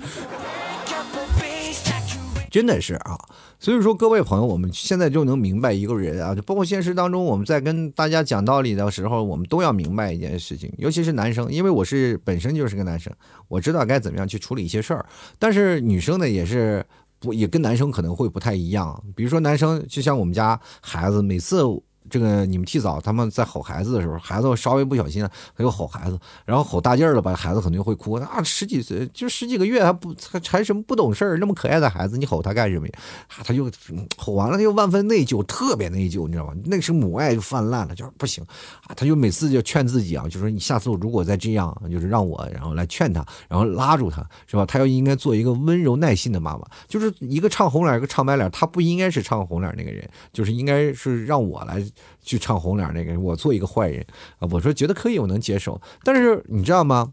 [2.51, 3.17] 真的是啊。
[3.61, 13.13] 所以说，各位朋友，我们现在就能明白一个人啊，就包括现实当中，我们在跟大家讲道理的时候，我们都要明白一件事情，尤其是男生，因为我是本身就是个男生，
[13.49, 15.05] 我知道该怎么样去处理一些事儿。
[15.39, 16.83] 但是女生呢，也是
[17.19, 18.99] 不也跟男生可能会不太一样。
[19.15, 21.63] 比如说男生，就像我们家孩子，每次。
[22.11, 28.15] 这个你们替早，他们在吼孩子的时候，孩子稍微不小心，他就吼孩子，然后吼大劲儿了吧，孩子肯定会哭。
[28.15, 32.95] 啊，十几岁就十几个月，还不还还什么不懂事儿，那么可爱的孩子，你吼他干什么呀？
[33.29, 33.71] 啊，他就
[34.17, 36.53] 吼完了，他又万分内疚，特别内疚，你知道吗？
[36.65, 38.45] 那时候母爱就泛滥了，就是不行
[38.87, 44.67] 啊，他就每次就劝自己啊，就说你下次如果再这样，就是让我然后来劝他，然后拉住他，是吧？
[44.67, 51.81] 他要应该做一个温柔耐心的妈妈，就是一个唱红脸，一个唱白脸，他不应该是唱红脸那个人，就是应该是让我来。
[52.23, 54.05] 去唱红脸那个人，我做一个坏人
[54.39, 54.49] 啊！
[54.51, 55.81] 我说觉得可以，我能接受。
[56.05, 57.13] 但是你知道吗？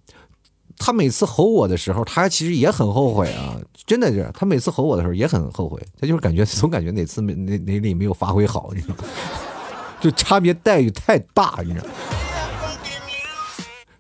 [0.77, 3.59] 他每次吼我的时候，他其实也很后悔啊！
[3.85, 5.81] 真的是，他每次吼我的时候也很后悔。
[5.99, 9.03] 他就是感觉总感觉哪次没哪哪里没有发挥好，你知道吗？
[9.99, 11.85] 就差别待遇太大，你知道？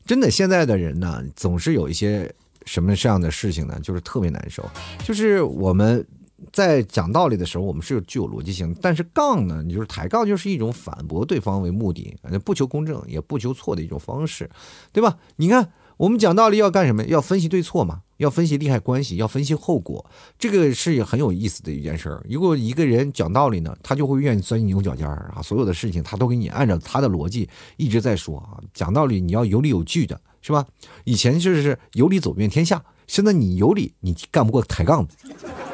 [0.05, 2.31] 真的，现在的人呢，总是有一些
[2.65, 4.63] 什么这样的事情呢，就是特别难受。
[5.03, 6.05] 就是我们。
[6.53, 14.49] 在讲道理的时候，我们是有具有逻辑性，但是杠呢，你就是抬杠，就是一种反驳对方为目的，不求公正，也不求错的一种方式，
[14.91, 15.17] 对吧？
[15.37, 17.03] 你看，我们讲道理要干什么？
[17.05, 20.05] 要分析对错嘛，要分析利害关系，要分析后果，
[20.37, 22.23] 这个是很有意思的一件事儿。
[22.29, 28.61] 如果一个人讲道理呢，他就会愿意钻牛角尖儿啊，所有的事情他都给你按照他的逻辑一直在说啊。
[28.75, 30.63] 讲道理你要有理有据的，是吧？
[31.03, 35.13] 以前就是有理走遍天下，现在你有理，你干不过抬杠的，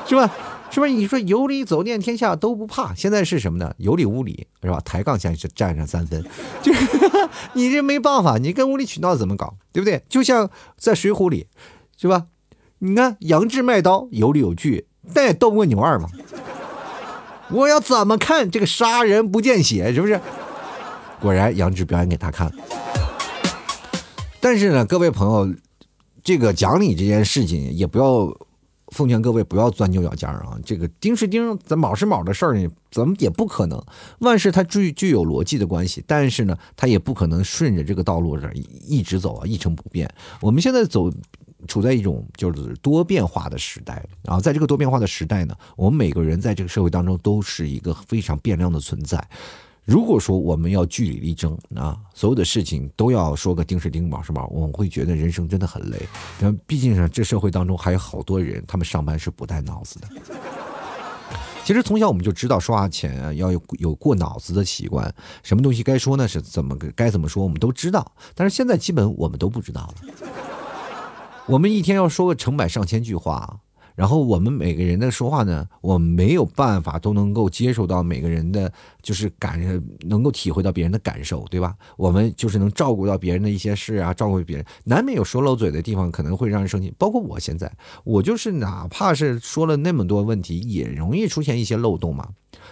[0.08, 0.34] 是吧？
[0.74, 2.96] 是不是你说有理走遍天下都不怕？
[2.96, 3.72] 现在是什么呢？
[3.78, 4.82] 有理无理是吧？
[4.84, 6.26] 抬杠先是占上三分，
[6.64, 6.88] 就是
[7.54, 9.54] 你这没办法，你跟无理取闹怎么搞？
[9.72, 10.02] 对不对？
[10.10, 11.46] 就像在水浒里，
[11.96, 12.26] 是吧？
[12.80, 16.10] 你看杨志卖刀有理有据，但也斗不过牛二嘛。
[17.52, 19.94] 我要怎么看这个杀人不见血？
[19.94, 20.20] 是不是？
[21.22, 22.52] 果然杨志表演给他看。
[24.40, 25.56] 但是呢，各位朋友，
[26.24, 28.36] 这个讲理这件事情也不要。
[28.94, 30.58] 奉劝各位不要钻牛角尖儿啊！
[30.64, 33.84] 这个丁是丁，咱卯是卯的事儿呢，怎么也不可能。
[34.20, 38.50] 万事它具具有逻辑的关系，但是呢，它也不可能顺着这个道路上
[38.88, 40.10] 一直走啊，一成不变。
[40.40, 41.12] 我们现在走，
[41.68, 49.28] 处在一种就是多变化的时代，然后在这个多变化的时代呢，我们每个人在这个社会当中都是一个非常变量的存在。
[49.86, 56.00] 如果说我们要据理力争啊，所有的事情都要说个丁是丁，卯是卯，我们会觉得人生真的很累。
[56.42, 60.08] 因为毕竟呢，这社会当中还有好多人，他们上班是不带脑子的。
[61.66, 66.26] 其实从小我们就知道说话前要有有过脑子的习惯，什么东西该说呢？
[66.28, 67.44] 是怎么该怎么说？
[67.44, 68.10] 我们都知道。
[68.36, 69.96] 但是现在基本我们都不知道了。
[71.46, 73.60] 我们一天要说个成百上千句话。
[73.96, 79.62] 然后我们每个人的说话呢，我没有办法都能够接受到每个人的，就是感
[80.02, 81.76] 能够体会到别人的感受，对吧？
[81.98, 86.94] 我们就是能照顾到别人的一些事啊，照顾别人，难免有说漏嘴的地方，可能会让人生气。
[86.98, 87.72] 包括我现在，
[88.04, 92.30] 我就是哪怕是说了那么多问题，也容易出现一些漏洞嘛。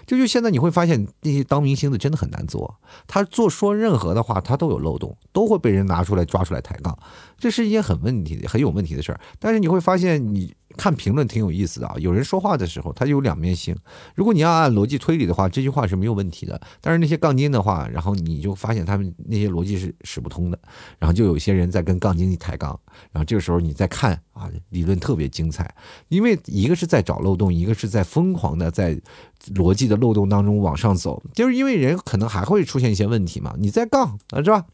[0.08, 6.98] 就就现在你会发现，那些当明星的真的很难做，他做说任何的话，他都有漏洞，都会被人拿出来抓出来抬杠，
[7.38, 9.20] 这是一件很问题的、很有问题的事儿。
[9.38, 10.54] 但是你会发现你。
[10.82, 13.78] 看评论挺有意思的啊，有人说话的时候他有两面性。
[14.16, 16.60] 如果你要按逻辑推理的话，这句话是没有问题的。
[16.82, 20.58] 但是那些杠精的话，然后你就发现他们那些逻辑是使不通的。
[20.98, 22.80] 然后就有些人在跟杠精抬杠，
[23.12, 25.72] 然后这个时候你再看啊，理论特别精彩，
[26.08, 29.00] 因为一个是在找漏洞，一个是在疯狂的在
[29.54, 31.22] 逻辑的漏洞当中往上走。
[31.36, 34.66] 就是因为人可能还会出现一些问题嘛，你在杠啊是吧？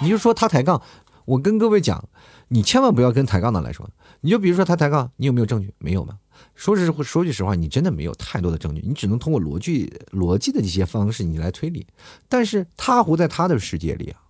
[0.00, 0.80] 你就说他抬杠。
[1.24, 2.04] 我跟各位讲，
[2.52, 3.88] 你千万不要跟抬杠的来说，
[4.20, 5.72] 你就比如说他抬杠，你有没有证据？
[5.78, 6.18] 没有吗？
[6.54, 11.86] 说实说句实话，你真的没有太多的证据，你只能通过逻辑逻辑的这些方式你来推理。
[12.28, 14.20] 但是他活在他的世界里啊，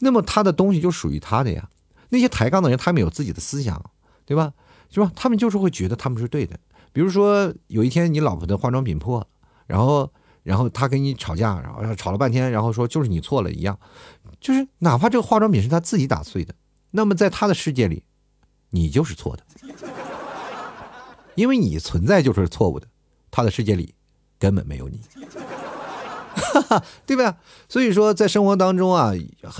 [0.00, 1.68] 那么他的东西就属于他的呀。
[2.08, 3.90] 那些抬杠的人，他们有自己的思想，
[4.24, 4.54] 对吧？
[4.90, 5.12] 是吧？
[5.14, 6.58] 他们就是会觉得他们是对的。
[6.94, 9.26] 比如说有一天你老婆的化妆品破了，
[9.66, 10.10] 然后
[10.42, 13.78] 然后他跟你吵架，然后吵了半天，然后说就是你错了一样，
[14.40, 16.54] 就是哪怕这个化妆品是他自己打碎的，
[16.96, 18.02] 那么在他的世界里，
[18.70, 19.42] 你就是错的。
[21.34, 22.86] 因为你存在就是错误的，
[23.30, 23.94] 他的世界里
[24.38, 24.98] 根本没有你，
[27.04, 27.36] 对吧？
[27.68, 29.12] 所以说，在生活当中啊，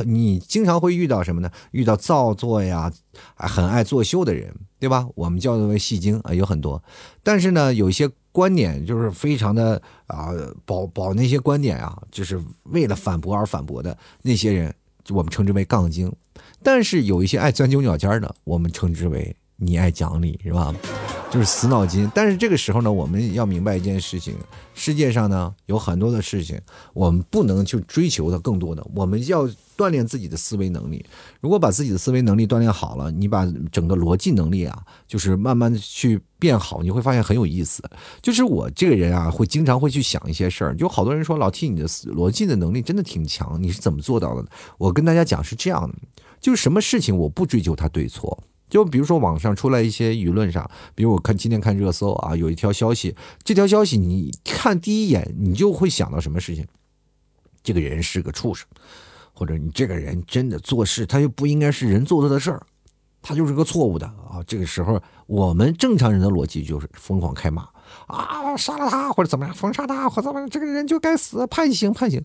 [0.06, 1.50] 你经常会遇到什么呢？
[1.72, 2.90] 遇到造作呀，
[3.36, 5.06] 很爱作秀的人，对吧？
[5.14, 6.82] 我们叫做戏精啊，有很多。
[7.22, 10.30] 但是呢，有一些观点就是非常的啊，
[10.64, 14.74] 保保那些观点啊，就是为了反驳而反驳的那些人，
[15.10, 16.10] 我们称之为杠精。
[16.66, 20.74] 但是有一些爱钻牛角尖的，我们称之为你爱讲理，是吧？
[21.30, 24.34] 就是死脑筋，但是这个时候呢，我们要明白一件事情：
[24.74, 26.60] 世界上呢有很多的事情，
[26.92, 31.04] 我们不能去追求的更多的，我们要锻炼自己的思维能力。
[31.40, 37.82] 如果把自己的思维能力锻炼好了，你把整个逻辑能力啊，就是慢慢的去变好，你会发现很有意思。
[38.22, 40.76] 就是我这个人啊，会经常会去想一些事儿。
[40.76, 44.48] 就好多人说老 T 你的逻辑的能力真的挺强，你是怎么做到的？
[44.78, 45.94] 我跟大家讲是这样的，
[46.46, 48.40] 就什么事情我不追究他对错。
[48.70, 56.64] 就比如说网上出来一些舆论上，比如我看今天看热搜啊，有一条消息，这条消息你看第一眼你就会想到什么事情？
[57.64, 58.64] 这个人是个畜生，
[59.32, 62.64] 或者你这个人真的做事他就不应该是人做错的事儿，
[63.20, 64.40] 他就是个错误的啊。
[64.46, 67.68] 这个时候我们正常人的逻辑就是疯狂开骂
[68.06, 72.24] 啊，杀了他或者怎么样，封杀他或者怎么样，这个人就该死，判刑判刑。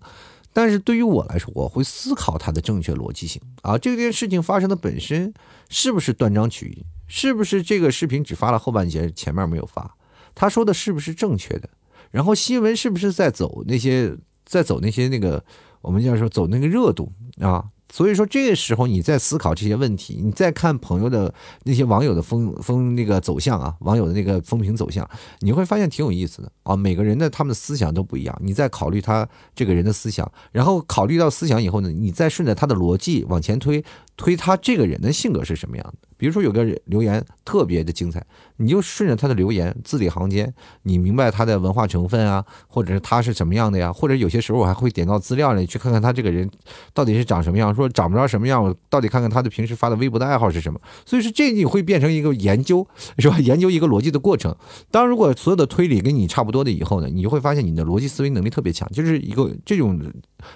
[0.54, 5.34] 但是对于我来说，我会思考它的正确逻辑性啊，这件事情发生的本身
[5.70, 6.86] 是不是断章取义？
[7.08, 9.96] 是不是这个视频只发了后半截，前面没有发？
[10.36, 11.70] 他说的是不是正确的？
[12.12, 14.14] 然后新闻是不是在走那些
[14.46, 15.42] 在走那些那个
[15.82, 17.71] 我们叫说走那个热度啊？
[17.92, 21.34] 所以说这个时候你在思考这些问题，你再看朋友的
[21.64, 25.08] 那些网友的风风那个走向啊，网友的那个风评走向，
[25.40, 26.76] 你会发现挺有意思的啊。
[26.76, 33.84] 每个人的他们的思想都不一样，你在考虑他这个人的思想，然后考虑到思想以后呢，你再顺着他的逻辑往前推，
[34.22, 36.08] 推他这个人的性格是什么样的。
[36.16, 38.24] 比如说有个人留言特别的精彩，
[38.58, 40.54] 你就顺着他的留言字里行间，
[40.84, 43.92] 你明白他的文化成分啊，或者是他是什么样的呀？
[43.92, 46.48] 或者有些时候我还会点到资料里去看看他这个人
[46.94, 47.74] 到底是长什么样。
[47.74, 50.80] 说长不着什么样，我到底看看他的平时发的微博的爱好是什么。
[51.08, 53.40] 所以说这你会变成一个研究，是吧？
[53.40, 54.56] 研究一个逻辑的过程。
[54.92, 60.00] 当如果所有的推理跟你差不多的以后呢，你就会发现你的逻辑思维能力特别强，就是一个这种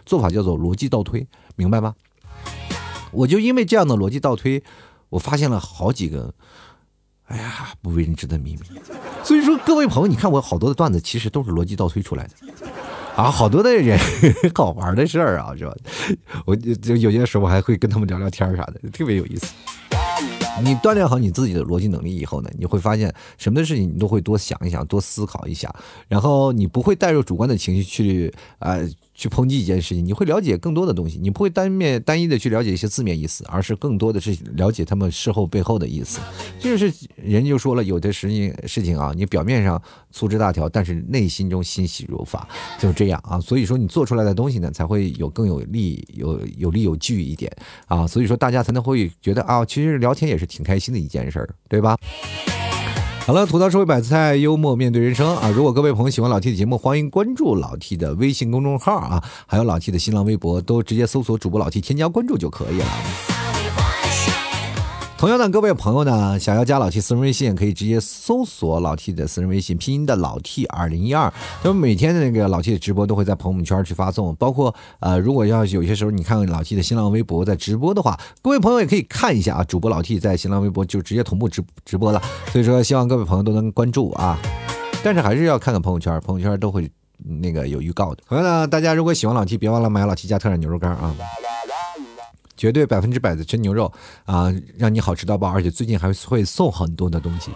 [0.05, 1.95] 做法叫做逻辑倒推，明白吗？
[3.16, 4.61] 我就因为这样的逻辑倒推。
[5.09, 6.34] 我发现了好几个，
[7.28, 8.61] 哎呀，不为人知的秘密。
[9.24, 12.32] 所以说，各位朋友，你看我好多的段子，其实都是逻辑倒推出来的
[13.16, 13.97] 啊，好多的人
[14.53, 15.74] 好玩的事儿啊，是吧？
[16.45, 19.53] 我就有些时候还会跟他们聊聊天啥的，特别有意思。
[20.61, 25.74] 你锻炼好你自己的逻辑能力以后呢，你会发现什么事情你都会多想一想，多思考一下，
[26.09, 28.78] 然后你不会带入主观的情绪去啊。
[29.16, 36.20] 去抨击一件事情，你会了解更多的东西，你不会单面单一的去了解一些字面意思，而是更多的是了解他们事后背后的意思。
[36.59, 42.47] 就是人就说了，有的事情事情啊，你表面上粗枝大条，但是内心中欣喜若发，
[42.78, 43.39] 就是这样啊。
[43.39, 47.49] 所以说你做出来的东西呢，才会有更有利有有利有据一点
[47.88, 48.05] 啊。
[48.05, 51.95] 所以说大家才能会觉得啊，其实聊天也是挺开心的一件事儿，对吧？
[53.26, 55.49] 好了，吐槽社会百态，幽默面对人生啊！
[55.49, 63.34] 如果各位朋友喜欢老 T 的节目，欢迎关注老 T 的微信公众号啊，还有老 T 的新浪微博，都直接搜索主播老 T 添加关注就可以了。
[65.18, 71.34] 同样的，各位朋友呢，想要加老 T 私人微信，可以直接搜索老 T 的私人微信，拼音的老 T 二零一二。
[71.63, 82.22] 那么每天的那个老 T 的直播都会在朋友圈去发送，包括呃，如果要有些时候你看老 T 的新浪微博在直播的话，各位朋友也可以看一下啊，主播老 T 在新浪微博就直接同步直直播了。
[82.51, 84.38] 所以说，希望各位朋友都能关注啊，
[85.01, 86.91] 但是还是要看看朋友圈，朋友圈都会
[87.41, 88.22] 那个有预告的。
[88.28, 91.16] 同样呢，大家如果喜欢老 T，别忘了买老 T 家特产牛肉干啊。
[92.57, 93.91] 绝对百分之百的真牛肉
[94.25, 95.49] 啊，让你好吃到爆！
[95.49, 97.51] 而且最近还会送很多的东西。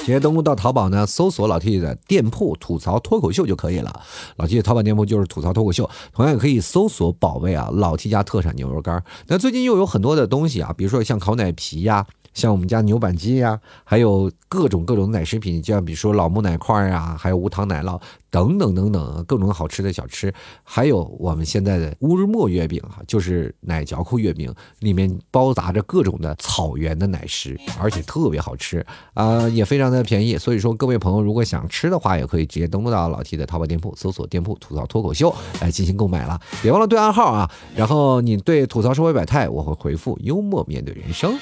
[0.00, 4.02] 直接登录到淘宝呢，搜索老 T 的店铺“吐槽脱口秀”就可以了。
[4.36, 9.00] 老 T 的淘宝店铺就是“吐槽脱口秀”，同样也可以搜索宝贝啊，老 T 家特产牛肉干。
[9.28, 12.04] 那最近又有很多的东西啊，比如说像烤奶皮呀。
[12.34, 30.38] 像我们家牛板筋呀，还有各种各种奶食品，就像比如说老木奶块呀，还有无糖奶酪等等等等各种好吃的小吃，还有我们现在的乌日莫月饼哈，就是奶嚼扣月饼，里面包杂着各种的草原的奶食，而且特别好吃啊，也非常的便宜。
[30.38, 36.40] 所以说，各位朋友如果想吃的话，也可以直接登录到老 T 的淘宝店铺，搜索店铺吐槽脱口秀来进行购买了。
[36.62, 41.38] 别忘了对暗号啊，然后你对吐槽社会百态，我会回复幽默面对人生。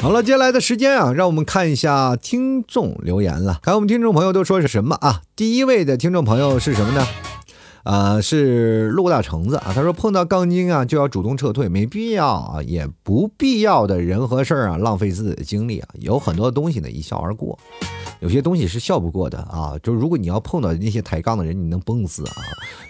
[0.00, 3.58] 好了，接下来的时间啊，让我们看一下听众留言了。
[3.60, 5.22] 看我们听众朋友都说是什么啊？
[5.34, 7.04] 第一位的听众朋友是什么呢？
[7.82, 9.72] 啊，是陆大橙子啊。
[9.74, 15.88] 他说碰到杠精啊，就要主动撤退，没必要啊，也不必要的人和事儿啊，浪费自己的精力啊。
[15.94, 17.58] 有很多东西呢，一笑而过。
[18.20, 22.34] 有些东西是笑不过的啊，就是如果你要碰到那些抬杠的人，你能崩死啊！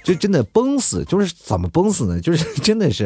[0.04, 2.20] 就真的崩死，就是怎么崩死呢？
[2.20, 3.04] 就是真的是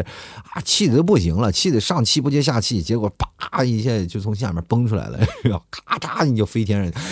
[0.55, 5.19] 啊，气的都不行了，气的上气不接下气，结果啪一下就从下面崩出来了，
[5.71, 7.03] 咔嚓你就飞天上。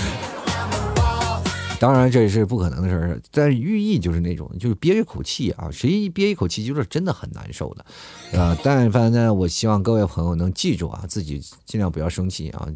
[1.81, 8.55] 当然这也是不可能的事儿，但是寓意就是那种，就是憋一口气啊，谁一憋一口气就是真的很难受的，啊！
[8.63, 12.69] 但凡呢，我希望各位朋友能记住啊，自己尽量不要生气啊。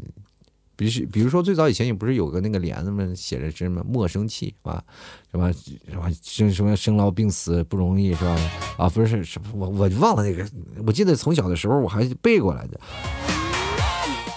[0.77, 3.07] 比如，比如说，最早以前也不是有个那个帘子嘛？
[3.14, 4.83] 写着什么“莫生气”是吧？
[5.31, 8.37] 什么什么生什么生老病死不容易是吧？
[8.77, 10.45] 啊，不是什么我我忘了那个，
[10.87, 12.81] 我记得从小的时候我还背过来的。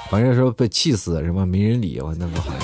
[0.10, 2.62] 反正说被气死什么没人理我，那不好像。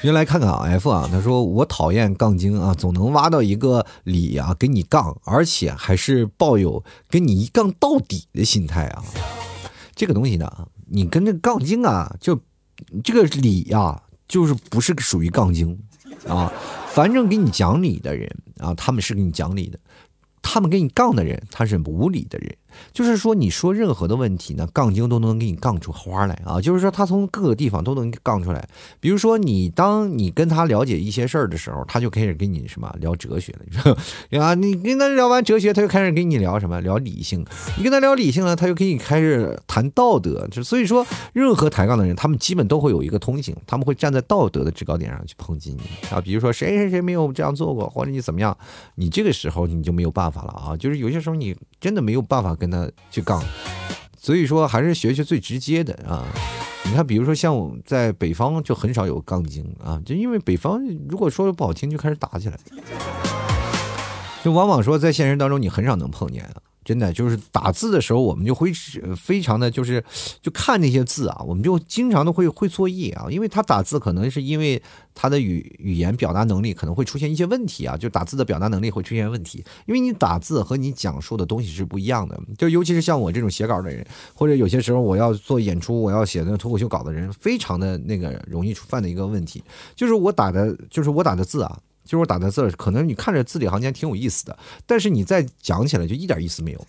[0.00, 9.02] 先来看看啊，F 啊，他说我讨厌杠精啊，总能挖到一个理啊跟你杠，而且还是抱有跟你一杠到底的心态啊。
[9.98, 12.40] 这个东西呢，你跟这个杠精啊，就
[13.02, 15.76] 这个理呀，就是不是属于杠精
[16.28, 16.52] 啊。
[16.86, 19.76] 反正给你讲理的人啊，他们是给你讲理的；
[20.40, 22.56] 他们给你杠的人，他是无理的人。
[22.92, 26.60] 就是说，你说任何的问题呢，杠精都能给你杠出花来啊！
[26.60, 28.68] 就是说，他从各个地方都能杠出来。
[29.00, 34.54] 比如说，你当你跟他了解一些事儿的时候，他就开始跟你什么聊哲学了，你 说啊？
[34.54, 36.80] 你跟他聊完哲学，他就开始跟你聊什么？
[36.80, 37.44] 聊理性。
[37.76, 40.46] 你跟他聊理性了，他就跟你开始谈道德。
[40.50, 45.82] 就所以说，任何抬杠的人，他们基本都会有一个通性，他们会站在道德的制高点上去抨击你
[46.14, 46.20] 啊。
[46.20, 48.56] 比如说，谁谁谁没有这样做过，或者你怎么样，
[48.96, 50.76] 你这个时候你就没有办法了啊！
[50.78, 52.70] 就是有些时候你真的没有办法跟。
[52.70, 53.42] 他去杠，
[54.18, 56.24] 所以说还是学学最直接的啊。
[56.84, 62.58] 你看，比如说像我在北方就很少有杠精啊，就因为北方如果说的不好听，就开始打起来，
[64.44, 66.54] 就往往说在现实当中你很少能碰见啊。
[66.88, 68.72] 真的就是打字的时候，我们就会
[69.14, 70.02] 非常的就是
[70.40, 74.82] 就看那些字啊，我们就经常的会会作业啊，因为他打字可能是因为
[75.14, 89.62] 他的语语言表达能力可能会出现一些问题啊，就打字的表达能力会出现问题，因为你打字和你讲述的东西是不一样的，就尤其是像我这种写稿的人，或者有些时候我要做演出，我要写那脱口秀稿的人，非常的那个容易犯的一个问题，
[89.94, 91.78] 就是我打的，就是我打的字啊。
[92.08, 96.86] 就是我打的字，可能你看着字里行间挺有意思的，但是你再讲起来就一点意思没有，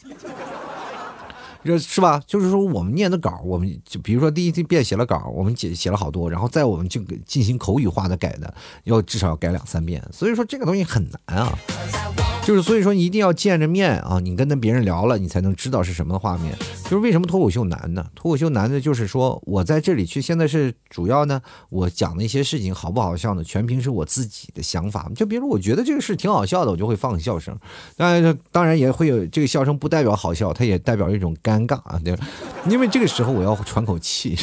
[1.61, 2.23] 这是吧？
[2.25, 8.53] 就是说我们念的稿，我们就比如说第一遍写了稿，我们写写了好多，然后再我们就进行口语化的改的，
[8.85, 11.59] 要至少要改两三遍，所以说这个东西很难啊。
[12.49, 16.57] 就是所以说，你一定要见着面啊，你跟那别人聊了，你才能知道是什么画面。
[16.85, 18.03] 就是为什么脱口秀难呢？
[18.15, 21.39] 脱口秀难的就是说我在这里去，现在是主要呢，
[21.69, 25.07] 我讲的一些事情好不好笑呢，全凭是我自己的想法。
[25.15, 27.55] 就比如我觉得这个事挺好笑的，我就会放笑声。
[27.95, 32.01] 当然，当然也会有这个笑声不代表好笑，它也代表一种尴尬啊。
[32.03, 32.17] 对，
[32.67, 34.35] 因为这个时候我要喘口气，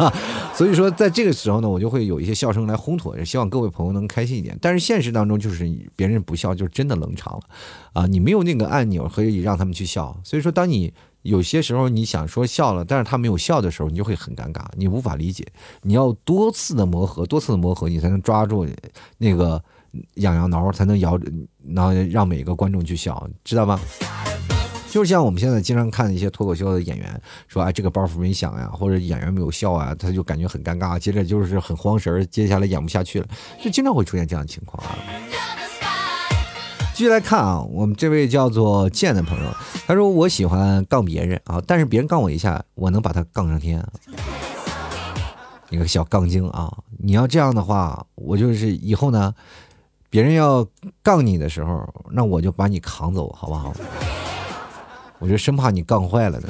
[0.56, 4.56] 所以说在这个时候呢，我就会有一些笑声来烘托，也希望各位朋友能开心一点。
[4.62, 7.42] 但是现实当中就是别人不笑，就真的冷场了。
[7.92, 10.92] 啊，你没有那个按钮可以让他们去笑，所以说，当你
[11.22, 15.46] 有些时候你想说笑了，但是他没有笑的时候，你就会很尴尬，你无法理解，
[15.82, 18.66] 你要多次的磨合，多次的磨合，你才能抓住
[19.18, 19.62] 那个
[20.14, 21.18] 痒痒挠，才能摇，
[21.74, 23.78] 然后让每个观众去笑，知道吗？
[24.90, 33.28] 就像我们现在经常看一些脱口秀的演员说，哎，这个包袱没响呀，或者演员没有笑啊，他就感觉很尴尬，接着就是很慌神，接下来演不下去了，
[33.62, 34.98] 就经常会出现这样的情况啊。
[37.00, 39.50] 继续来看啊，我们这位叫做剑的朋友，
[39.86, 43.82] 他说我喜欢杠别人啊，但是别人杠我一下，我能把他杠上天。
[45.70, 46.70] 你个小杠精啊！
[46.98, 49.34] 你要这样的话，我就是以后呢，
[50.10, 50.62] 别人要
[51.02, 53.72] 杠你的时候，那我就把你扛走，好不好？
[55.18, 56.48] 我就生怕你杠坏了呢。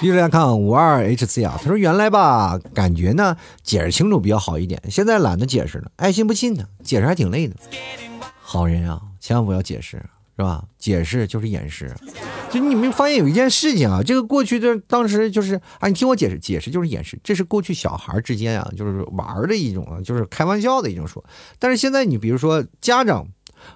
[0.00, 7.54] 继续来看五二 HC 啊，他说原来吧，感觉呢解释清楚比较好一点，现在懒得解释了，爱信不信呢，解释还挺累的。
[8.52, 10.02] 好人啊，千万不要解释。
[10.34, 10.64] 是吧？
[10.78, 11.94] 解释就是掩饰，
[12.50, 21.22] 就你们发现有一件事情啊，这个过去的当时就是啊，你听我解释，解释就是掩饰，这是过去小孩之间啊，就是玩的一种啊，就是开玩笑的一种说。
[21.58, 23.28] 但是现在你比如说家长、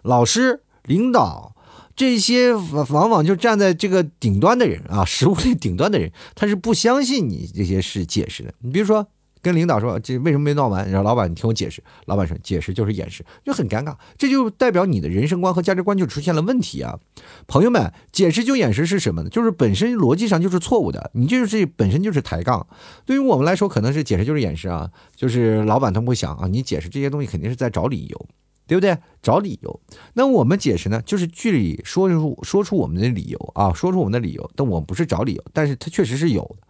[0.03, 1.55] 老师、领导
[1.95, 8.55] 这些，往往就站在这个顶端的人啊，食物链顶端的人，他是不相信你这些事解释的。
[8.61, 9.07] 你比如说。
[9.47, 10.91] 跟领导说这为什么没闹完？
[10.91, 11.81] 然后老板，你听我解释。
[12.07, 13.95] 老板说解释就是掩饰，就很尴尬。
[14.19, 16.99] 这就代表你的人生观和价值观就出现了问题啊！
[17.47, 19.31] 朋友们，解释就掩饰是什么呢？
[19.31, 22.67] 就是本身逻辑上就是错误的，你就是本身就是抬杠。
[23.05, 24.91] 对于我们来说，可能是解释就是掩饰啊。
[25.15, 28.27] 就是老板他们会想啊，你解释这些东西肯定是在找理由，
[28.67, 28.99] 对不对？
[29.23, 29.81] 找理由。
[30.15, 34.51] 那我们解释呢，就是据理说出说出我们的理由啊，说出我们的理由。
[34.57, 36.67] 但我们不是找理由，但是他确实是有的，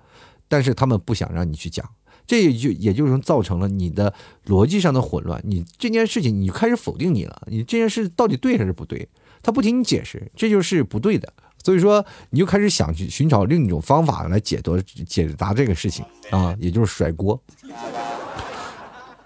[0.47, 1.89] 但是他们不想让你去讲。
[2.27, 4.12] 这也就也就是造成了你的
[4.47, 9.09] 逻辑上的混乱，你这件事情你就开始否定你了，你这件事到底对还是不对？
[9.43, 11.33] 他不听你解释，这就是不对的。
[11.64, 17.41] 所以说，你就开始想去寻找另一种方法来解读解答这个事情啊，也就是甩锅，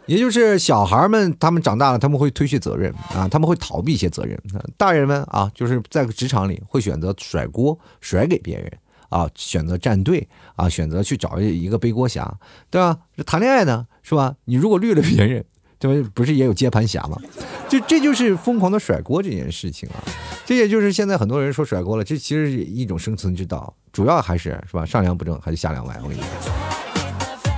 [0.06, 4.38] 也就是小孩们他们长大了，他们会推卸责任啊，他们会逃避一些责任。
[4.78, 8.72] 大人们啊，就是在职场里会选择甩锅甩给别人。
[9.10, 12.38] 啊，选择站队啊，选择去找一个背锅侠，
[12.70, 12.98] 对吧？
[13.14, 14.34] 这谈恋爱呢，是吧？
[14.46, 15.44] 你如果绿了别人，
[15.78, 16.10] 对吧？
[16.14, 17.20] 不是也有接盘侠吗？
[17.68, 20.02] 就这就是疯狂的甩锅这件事情啊！
[20.44, 24.84] 这也就是现在很多人说甩锅了，这其实是一种生存之道，主要还是是吧？
[24.84, 26.69] 上梁不正还是下梁歪，我跟你说。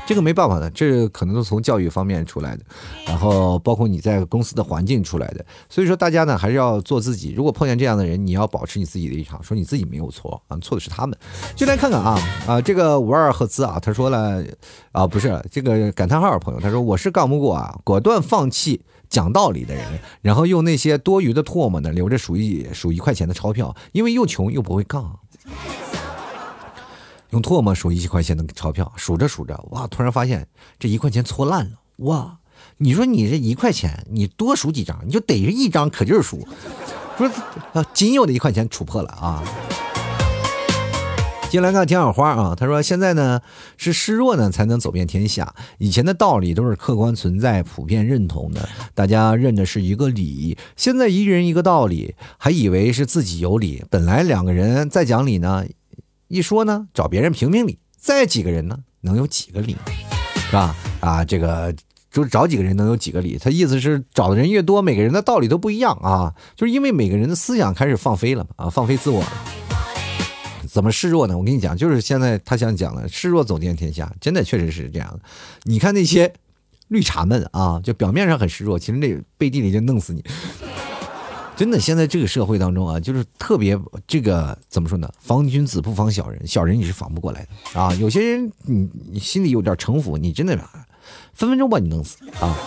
[0.05, 2.65] 这个没办法的，这可能都从教育方面出来的，
[3.07, 7.33] 然后包括你在公司的环境出来的，所以说大家呢还是要做自己。
[7.33, 11.17] 如果碰见这样的人，你要保持你自己的立场，说你自己没有错啊，错的是他们。
[11.55, 14.45] 就来看看啊啊，这个五二赫兹啊，他说了
[14.91, 25.21] 啊，不是这个感叹号朋友，他说我是杠不过啊，果断放弃讲道理的人，然后用那些多余的唾沫呢留着数一数一块钱的钞票，因为又穷又不会杠。
[27.33, 29.87] 用唾沫数一块钱的钞票，数着数着，哇！
[29.87, 30.47] 突然发现
[30.79, 32.39] 这一块钱搓烂了，哇！
[32.77, 36.47] 你说你这一块钱，你多数几张，你就逮着一张可劲儿数，
[37.17, 37.27] 说
[37.73, 39.43] 啊，仅有的一块钱杵破了啊！
[41.49, 43.41] 进来看田小花啊，他说现在呢
[43.77, 55.65] 是示弱呢才能走遍天下，以前的道理都是客观存在、普遍认同的，大家认的是一个理，现在一人一个道理，还以为是自己有理，本来两个人在讲理呢。
[56.33, 59.77] 一说呢，找别人评评理，再几个人呢，能有几个理，
[60.47, 60.75] 是吧？
[61.01, 61.71] 啊，这个
[62.11, 63.37] 就是找几个人能有几个理？
[63.37, 69.33] 他意思是找的人越多，每个人的道理都不一样啊，就是因为每个人的思想开始放飞了嘛，啊，放飞自我了。
[70.67, 71.37] 怎么示弱呢？
[71.37, 75.21] 我跟你讲，就是现在他想讲的，示弱走遍天下，真的确实是这样的。
[75.65, 76.33] 你看那些
[76.89, 80.25] 绿茶们啊，就表面上很示弱，其实那背地里就弄死你。
[81.63, 85.09] 真的，现在这个社会当中啊，就是特别这个怎么说呢？
[85.21, 87.95] 防君子不防小人，小人你是防不过来的啊。
[87.95, 90.57] 有些人你你心里有点城府，你真的
[91.33, 92.59] 分分钟把你弄死啊。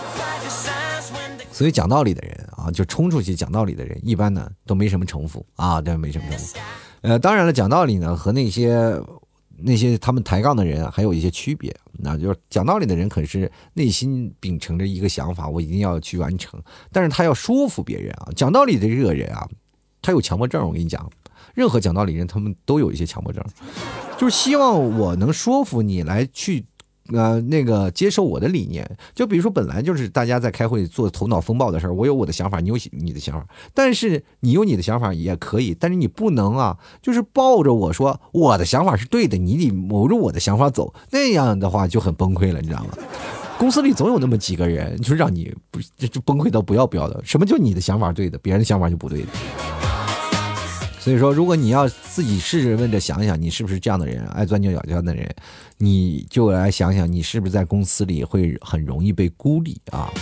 [1.52, 6.56] 所以讲道理的人啊，就冲出去讲道理的人，一般呢都没什么城府啊，都没什么城府。
[7.02, 8.98] 呃，当然了，讲道理呢和那些。
[9.58, 16.60] 那些他们抬杠的人啊，还有一些区别，那就是讲道理的人，可是内心秉承着一个想法，我一定要去完成，
[16.92, 18.28] 但是他要说服别人啊。
[18.36, 19.48] 讲道理的这个人啊，
[20.02, 21.10] 他有强迫症，我跟你讲，
[21.54, 23.44] 任何讲道理人，他们都有一些强迫症，
[24.18, 26.64] 就是希望我能说服你来去。
[27.12, 42.90] 呃，那个接受我的理念，就比如说，本来就是大家在开会做头脑风暴的事儿，我有我的想法，你有你的想法，但是你有你的想法也可以，但是你不能啊，就是抱着我说我的想法是对的，你得谋着我的想法走，那样的话就很崩溃了，你知道吗？
[43.58, 47.18] 公司里总有那么几个人，就让你不就崩溃到不要不要的。
[47.24, 49.28] 什么叫你的想法对的，别人的想法就不对的？
[51.06, 55.32] 所以说，如果你要自己试着问着想想，你是不是这样的人，爱钻牛角尖的人，
[55.78, 60.12] 你就来想想，你是不是在公司里会很容易被孤立啊？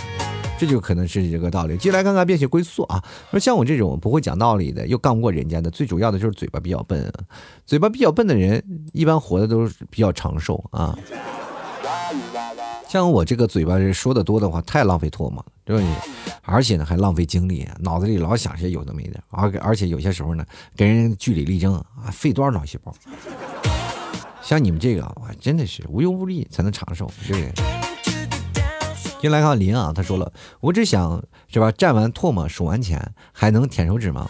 [0.59, 1.75] 这就可能是这个道理。
[1.75, 7.11] 接下来看看变形归宿啊，说像我这种不会讲道理的，又干不过人家的，最主要的就是嘴巴比较笨。
[7.65, 8.63] 嘴巴比较笨的人，
[8.93, 10.95] 一般活的都是比较长寿啊。
[12.87, 15.89] 像我这个嘴巴说的多的话，太浪费唾沫了，对不对？
[16.43, 22.93] 而且呢，还浪费精力，脑子里老想些有的没的，而而且有些时候呢，跟人据理力争啊，费多少脑细胞？
[24.41, 27.51] 像你们这个，哇，真的是无忧无虑才能长寿，对不对？
[29.19, 34.29] 进来看林啊，他说了，我只想是吧，蘸完唾沫数完钱，还能舔手指吗？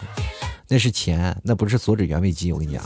[0.68, 2.82] 那是钱，那不是锁指原味鸡，我跟你讲。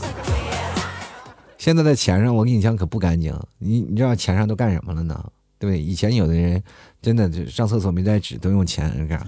[1.57, 3.33] 现在的钱上，我跟你讲可不干净。
[3.59, 5.31] 你你知道钱上都干什么了呢？
[5.61, 5.81] 对？
[5.81, 6.61] 以前有的人
[7.01, 9.25] 真的就上厕所没带纸，都用钱干。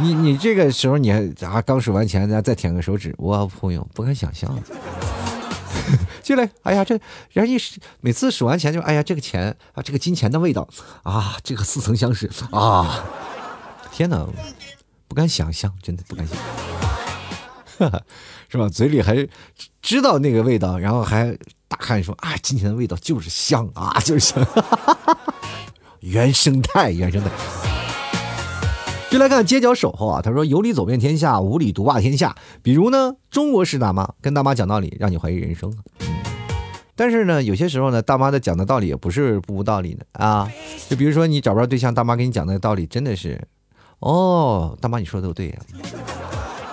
[0.00, 4.56] 你你这个时候你还啊刚数完钱，再再舔个手指，我朋友不敢想象。
[6.22, 6.98] 进来，哎呀，这
[7.32, 7.56] 人一
[8.00, 10.68] 每次数完钱就哎呀，这个钱啊，这个金钱的味道
[11.02, 13.04] 啊，这个似曾相识啊！
[13.90, 14.24] 天哪，
[15.08, 16.36] 不敢想象，真的不敢想
[17.78, 18.02] 象，
[18.48, 18.68] 是吧？
[18.68, 19.26] 嘴里还
[19.82, 21.36] 知道那个味道，然后还
[21.66, 24.46] 大喊说啊，金钱的味道就是香啊，就是香，
[26.00, 27.30] 原生态，原生态。
[29.10, 32.34] 就来看街角守候啊，他说有理走遍天下，无理独霸天下。
[32.62, 35.72] 比如呢，中国式大妈跟大妈讲道理，让你怀疑人生。
[36.00, 36.06] 嗯
[36.96, 40.46] 但是呢，有些时候呢，大妈的讲的道理也不是不无道理的啊。
[40.86, 43.42] 就比如说你找不着对象，大妈给你讲的道理真的是，
[44.00, 45.56] 哦，大妈你说的都对呀。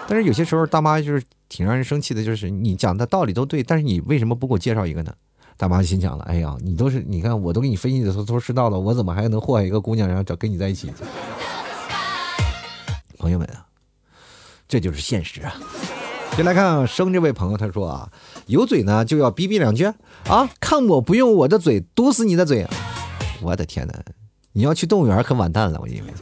[0.06, 5.14] 但是有些时候大妈就是挺让人生气的，就是你讲的道理都对，但是你为什么不给我介绍一个呢？
[5.58, 10.94] 大妈心想了，哎呀，你都是你看我都给你分析的头头是道的，我怎么还能祸害一个姑娘，然后找跟你在一起？
[13.18, 13.66] 朋友们啊，
[14.68, 15.56] 这就是现实啊。
[16.36, 18.08] 先来看生这位朋友，他说啊，
[18.46, 19.86] 有嘴呢就要逼逼两句
[20.28, 22.68] 啊，看我不用我的嘴堵死你的嘴！
[23.42, 23.94] 我的天哪，
[24.52, 26.14] 你要去动物园可完蛋了，我以为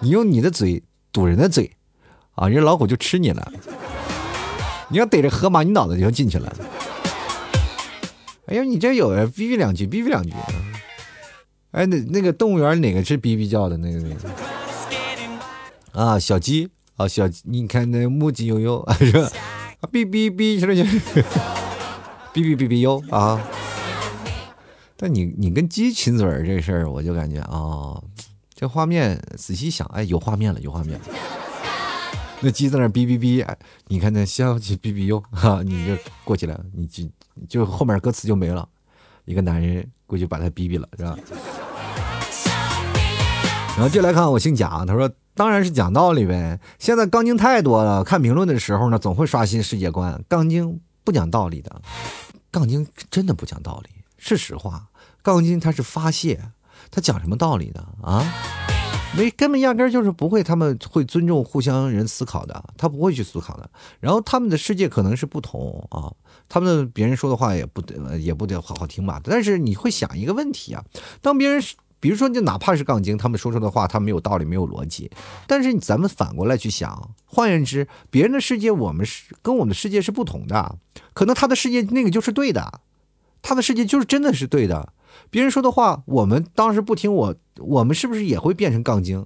[0.00, 0.82] 你用你的嘴
[1.12, 1.70] 堵人的嘴
[2.34, 3.52] 啊，人老虎就吃你了。
[4.88, 6.52] 你要逮着河马，你脑子就要进去了。
[8.50, 10.32] 哎呦，你这有逼逼两句，逼逼两句。
[11.70, 14.00] 哎，那那个动物园哪个是逼逼叫的那个
[15.92, 16.18] 啊？
[16.18, 16.68] 小鸡。
[16.96, 19.30] 啊，小鸡你看那木鸡悠悠是吧？
[19.80, 20.84] 啊，哔哔哔，是不是？
[22.34, 23.40] 哔哔哔哔悠啊！
[24.96, 27.98] 但你你跟鸡亲嘴儿这事儿，我就感觉啊，
[28.54, 31.04] 这画面仔细想，哎，有画面了，有画面了。
[32.40, 33.46] 那鸡在那哔哔哔，
[33.86, 37.04] 你看那小鸡哔哔 悠哈，你就过去了，你就
[37.48, 38.68] 就后面歌词就没了，
[39.24, 41.16] 一个男人过去把他逼逼了，是吧？
[43.76, 45.10] 然后就来看，我姓贾，他说。
[45.32, 46.60] 当然是讲道理呗。
[46.78, 50.22] 现在杠精太多了，看评论的时候呢，总会刷新世界观。
[50.28, 51.80] 杠精不讲道理的，
[52.50, 54.88] 杠精真的不讲道理，是实话。
[55.22, 56.42] 杠精他是发泄，
[56.90, 57.86] 他讲什么道理呢？
[58.02, 58.34] 啊，
[59.16, 63.68] 没根本压根就是不会，他们会尊重互相人思考的，他不会去思考的。
[63.98, 66.12] 然后他们的世界可能是不同啊，
[66.48, 69.20] 他们的别人说的话也不得也不得好好听吧。
[69.22, 70.84] 但是你会想一个问题啊，
[71.20, 71.62] 当别人。
[72.02, 75.10] 比如说，就哪怕是杠精，他们说出的话，他没有道理，没有逻辑。
[75.46, 80.78] 但是咱们反过来去想，换言之，别人的世界，我们是跟我们的世界是不同的。
[81.12, 82.80] 可能他的世界那个就是对的，
[83.42, 84.94] 他的世界就是真的是对的。
[85.30, 89.24] 别人说的话，我们当时不听，我我们是不是也会变成杠精？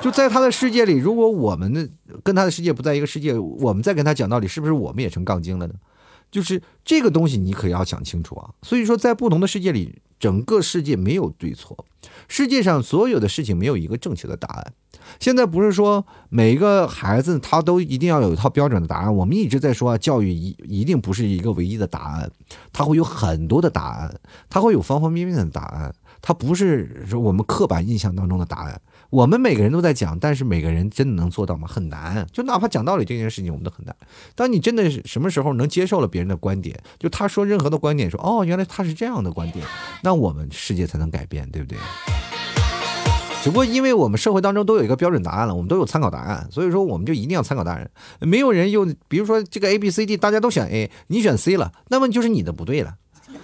[0.00, 1.88] 就在他的世界里，如果我们的
[2.22, 5.74] 跟他的世界不在一个世界，我们再跟他讲道理，是不是我们也成杠精了呢？
[6.30, 8.50] 就是这个东西，你可要想清楚啊。
[8.62, 10.00] 所以说，在不同的世界里。
[10.22, 11.84] 整个世界没有对错，
[12.28, 14.72] 世界上所有的事情没有一个正确的答案。
[15.18, 19.12] 现在不是说每一个孩子他都一定要有一套标准的答案。
[19.12, 22.30] 我们一直在说，教育一一定不是一个唯一的答案，
[22.72, 24.14] 它会有很多的答案，
[24.48, 28.80] 它会有方方面面的答案，它不是说我们刻板印象当中的答案。
[29.12, 31.68] 我们每个人都在讲，但是每个人真的能做到吗？
[31.68, 32.26] 很难。
[32.32, 33.94] 就哪怕讲道理这件事情，我们都很难。
[34.34, 39.66] 当你真的是什么时候能接受了别人的观点，就他说任何的观点，说哦，原来他是这样的观点，
[40.02, 41.76] 那我们世界才能改变，对不对？
[43.42, 47.90] 只不过因为我们社会当中都有一个标准答案了，我们都有参考答案，所以说我们就一定要参考答案。
[48.18, 52.94] 没有人用，比如说这个 A B C D，大家都选 A，你选 C 了，那么就是你的不对了。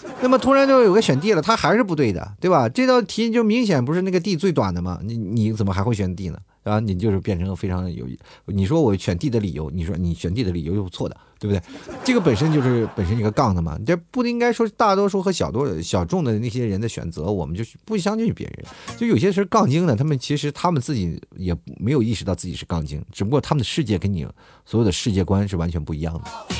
[0.20, 2.68] 那么突然就有个选 D 了，他还是不对的，对吧？
[2.68, 4.98] 这道题就明显不是那个 D 最短的嘛？
[5.02, 6.38] 你你怎么还会选 D 呢？
[6.64, 8.06] 啊，你就是变成非常有，
[8.46, 11.62] 你说我选 D 的理由，你说你选 D 的理由又错的，对不对？
[12.04, 18.66] 这个本身就是本身一个杠的嘛，这不应该说大多数和小多小众的那些人的选择，我们就不相信别人。
[18.98, 24.26] 就有些时候杠精呢，他们其实他们自己也没有意识到自己是杠精，只不过他们的世界跟你
[24.66, 26.57] 所有的世界观是完全不一样的。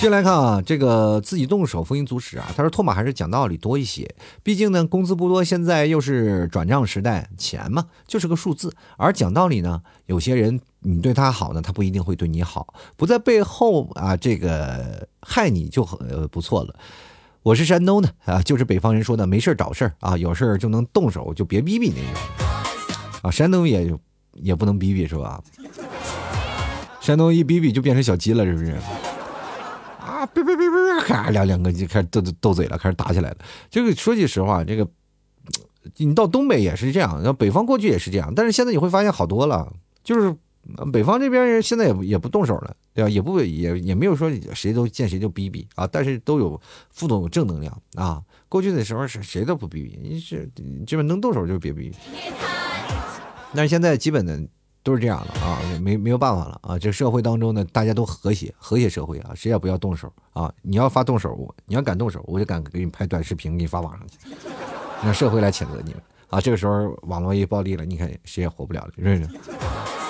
[0.00, 2.48] 进来看啊，这个自己动手丰衣足食啊。
[2.56, 4.08] 他说：“托马还是讲道理多一些，
[4.44, 8.72] 毕竟呢，工资不多，现在又是转账时代，钱嘛就是个数字。
[8.96, 16.74] 而讲道理呢，有些人你对他好呢，他不一定会对你好，不在背后啊这个害你就很不错了。
[17.42, 23.30] 我是山东的啊，就是北方人说的没事找事儿啊，有事儿就能动手，就别逼逼那种啊。
[23.30, 23.92] 山东也
[24.34, 25.42] 也不能逼逼是吧？
[27.00, 28.76] 山东一逼逼就变成小鸡了，是不是？”
[30.18, 31.00] 啊，别别别别别！
[31.14, 33.36] 哈，两两个就开始斗斗斗嘴了，开始打起来了。
[33.70, 34.86] 这个说句实话，这个
[35.98, 40.34] 你到东北也是这样，然后北方过去也是这样，但是现在你会发现好多了，就是
[40.92, 43.08] 北方这边人现在也也不动手了，对吧？
[43.08, 46.60] 也不也也没有说谁都见谁就逼逼啊，但是都有
[46.90, 48.20] 负动正能量啊。
[48.48, 50.50] 过去的时候是谁都不逼逼，你是
[50.84, 51.92] 基本能动手就别逼。
[53.54, 54.42] 但是现在基本的
[54.88, 56.78] 都是这样的啊，没没有办法了啊。
[56.78, 60.50] 这社会当中呢，大家都和谐，和谐社会啊，谁也不要动手啊。
[60.62, 64.16] 你要发动手，我你要敢动手，我就敢给你拍短视频，给你发网上去，
[65.04, 65.94] 让社会来谴责你
[66.30, 66.40] 啊。
[66.40, 70.07] 这个时候网络一暴力了，你看谁也活不了了，是不是？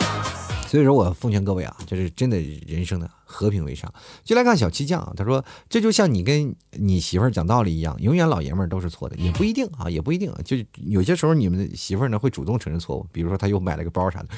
[0.69, 3.93] 所以说我奉劝各位啊，就是真的人生的和平为上。
[4.23, 10.31] 就来看小七酱啊，他说这就像你跟你媳妇儿讲道理一样，永远老爷们儿都是错的，也不一定啊，也不一定。
[10.45, 14.29] 就有些时候你们的媳妇儿呢会主动承认错误，比如说他又买了个包啥的，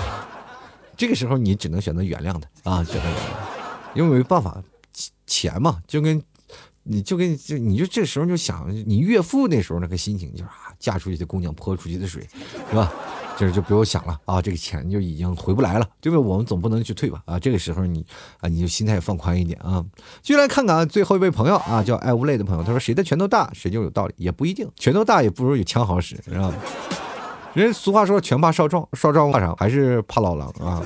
[0.94, 4.62] 这个时候你只能选择原谅他啊，选择原谅，因为没办法，
[5.26, 6.22] 钱嘛，就跟
[6.82, 12.28] 你就跟就你就这时候就想你岳父那时候那个心情就是啊，嫁出去的姑娘泼出去的水，
[12.68, 12.92] 是吧？
[13.40, 16.20] 这就不用想了啊，这个钱就已经回不来了，对吧？
[16.20, 17.22] 我们总不能去退吧？
[17.24, 18.04] 啊，这个时候你
[18.40, 19.82] 啊，你就心态放宽一点啊。
[20.20, 26.54] 就来看看啊，最后一位朋友啊，叫爱无泪的朋友，他说：“谁的拳头大，谁就有道理，也不一定，拳头大也不如有枪好使，知道吗？
[27.54, 30.82] 人俗话说，拳怕少壮，少壮怕啥，还是怕老狼啊。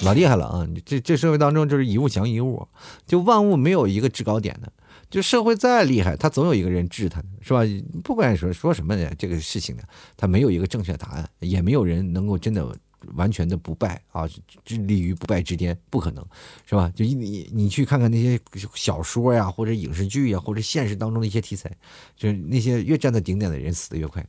[0.00, 0.66] 老厉害了啊！
[0.84, 2.66] 这这社会当中就是一物降一物，
[3.06, 4.72] 就万物没有一个制高点的。”
[5.12, 7.60] 就社会再厉害，他总有一个人治他，是吧？
[8.02, 9.82] 不管说说什么呢，这个事情呢，
[10.16, 12.66] 他没有一个正确答案，也没有人能够真的
[13.14, 14.26] 完全的不败啊，
[14.64, 16.26] 致立于不败之巅，不可能，
[16.64, 16.90] 是吧？
[16.96, 18.40] 就你你去看看那些
[18.74, 21.70] 小说呀，或者影视剧呀，或者现实当中的一些题材，
[22.16, 24.26] 就是那些越站在顶点的人死的越快，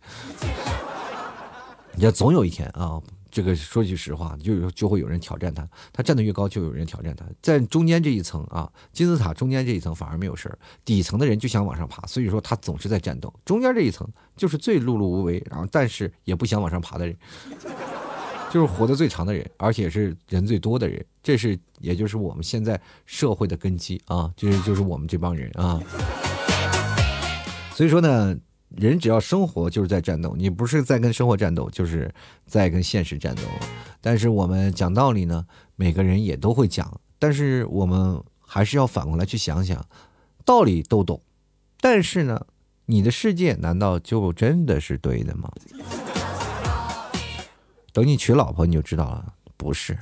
[1.93, 3.01] 你知道总有一天啊。
[3.33, 7.25] 这个说句实话，就就会有人挑战他，他站得越高，就有人挑战他。
[7.41, 13.33] 在中间这一层啊，金字塔中间这一层反而没有事儿，底层的人就想往上爬，所以说他总是在战斗。
[13.43, 14.07] 中间这一层
[14.37, 17.17] 就是最碌碌无为，然后但是也不想往上爬的人，
[18.51, 21.03] 就是活得最长的人，而且是人最多的人。
[21.23, 25.81] 这是也就是我们现在社会的根基啊，就是就是我们这帮人啊。
[27.73, 28.37] 所以说呢。
[28.75, 32.13] 人只要生活就是在战斗，你不是在跟生活战斗，就是
[32.45, 33.41] 在跟现实战斗。
[34.01, 35.45] 但是我们讲道理呢，
[35.75, 39.85] 每个人也都会讲，但是我们还是要反过来去想想，
[40.43, 41.21] 道理都懂，
[41.79, 42.45] 但是呢，
[42.85, 45.51] 你的世界难道就真的是对的吗？
[47.93, 49.97] 等你娶老婆你就知道了，不是。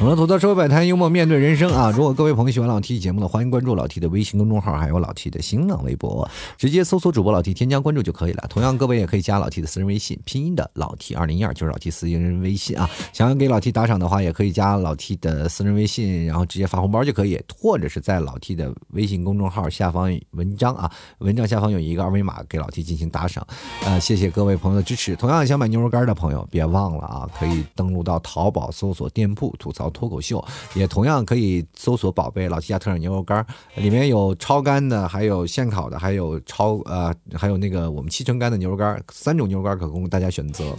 [0.00, 1.92] 我们吐槽社会百态，幽默面对人生啊！
[1.94, 6.26] 如果各位朋友喜欢老 T 节目的，欢迎关注老 T 的微信公众号，还有老 T 的新浪微博，
[6.56, 8.46] 直接搜索主播老 T 添加关注就可以了。
[8.48, 12.88] 同样，各位也可以加老 T 的私人微信，拼音的老 T 二零一二就是老 T 私人微信啊。
[13.12, 23.46] 想要给老 T 打赏的话，也可以加老 T 的私人微信，然后直接发红包就可以，或者是在老 T 的微信公众号下方文章啊，文章下方有一个二维码给老 T 进行打赏。
[23.84, 25.14] 呃，谢谢各位朋友的支持。
[25.14, 30.44] 同样想买牛肉干的朋友，别忘了啊，可以登录到淘宝搜索店铺吐槽脱口秀。
[30.74, 33.44] 也同样可以搜索“宝贝老七家特产牛肉干”，
[33.76, 40.74] 里面有超干的，还有现烤的，还有超呃，还有那个我们七成干的牛肉干，三种牛肉干可供大家选择。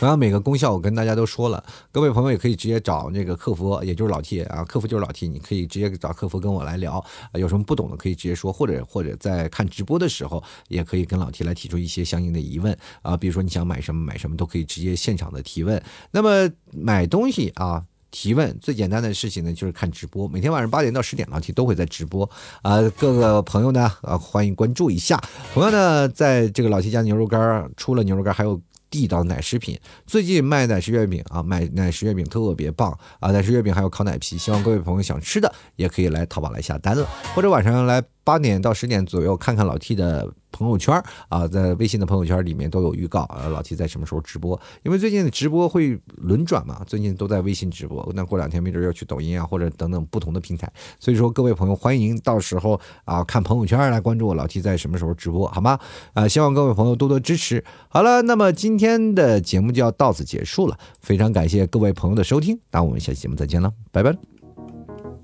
[0.00, 15.82] 同样，每个功效我跟大家都说了，各位朋友也可以直接找那个客服，也就是老 T 啊，客服就是老 T，你可以直接找客服跟我来聊，有什么不懂的可以直接说，或者或者在看直播的时候也可以跟老 T 来提出一些相应的疑问啊，比如说你想买什么买什么都可以直接现场的提问。
[16.10, 17.84] 那么买东西啊。
[18.12, 20.26] 提问最简单的事情呢，就是看直播。
[20.26, 22.28] 每天晚上八点到十点，老 T 都会在直播。
[22.60, 25.16] 啊，各个朋友呢，啊，欢迎关注一下。
[25.54, 28.60] 同样呢，在这个老 T 家牛肉干，除了牛肉干，还有
[28.90, 29.78] 地道奶食品。
[30.06, 33.30] 最近卖奶食月饼啊，买奶食月饼特别棒啊！
[33.30, 40.30] 奶食月饼还有烤奶皮，希望各位朋友想吃的也可以来淘宝来下单了，或者晚上来八点到十点左右看看老 T 的。
[40.60, 44.60] 朋友圈啊，在微信的朋友圈里面都有预告啊，老 T 在什么时候直播？
[44.82, 50.70] 因为最近的直播会轮转嘛，最近都在微信直播，那过两天没准要去抖音啊，或者等等不同的平台。
[50.98, 55.78] 所以说，各位朋友，欢迎到时候啊看朋友圈来关注我老 T 在什么时候直播，好吗？
[56.12, 57.64] 啊，希望各位朋友多多支持。
[57.88, 64.39] 好了，那么今天的节目就要到此结束了，非常感谢各位朋友的收听，那我们下期节目再见了，拜拜。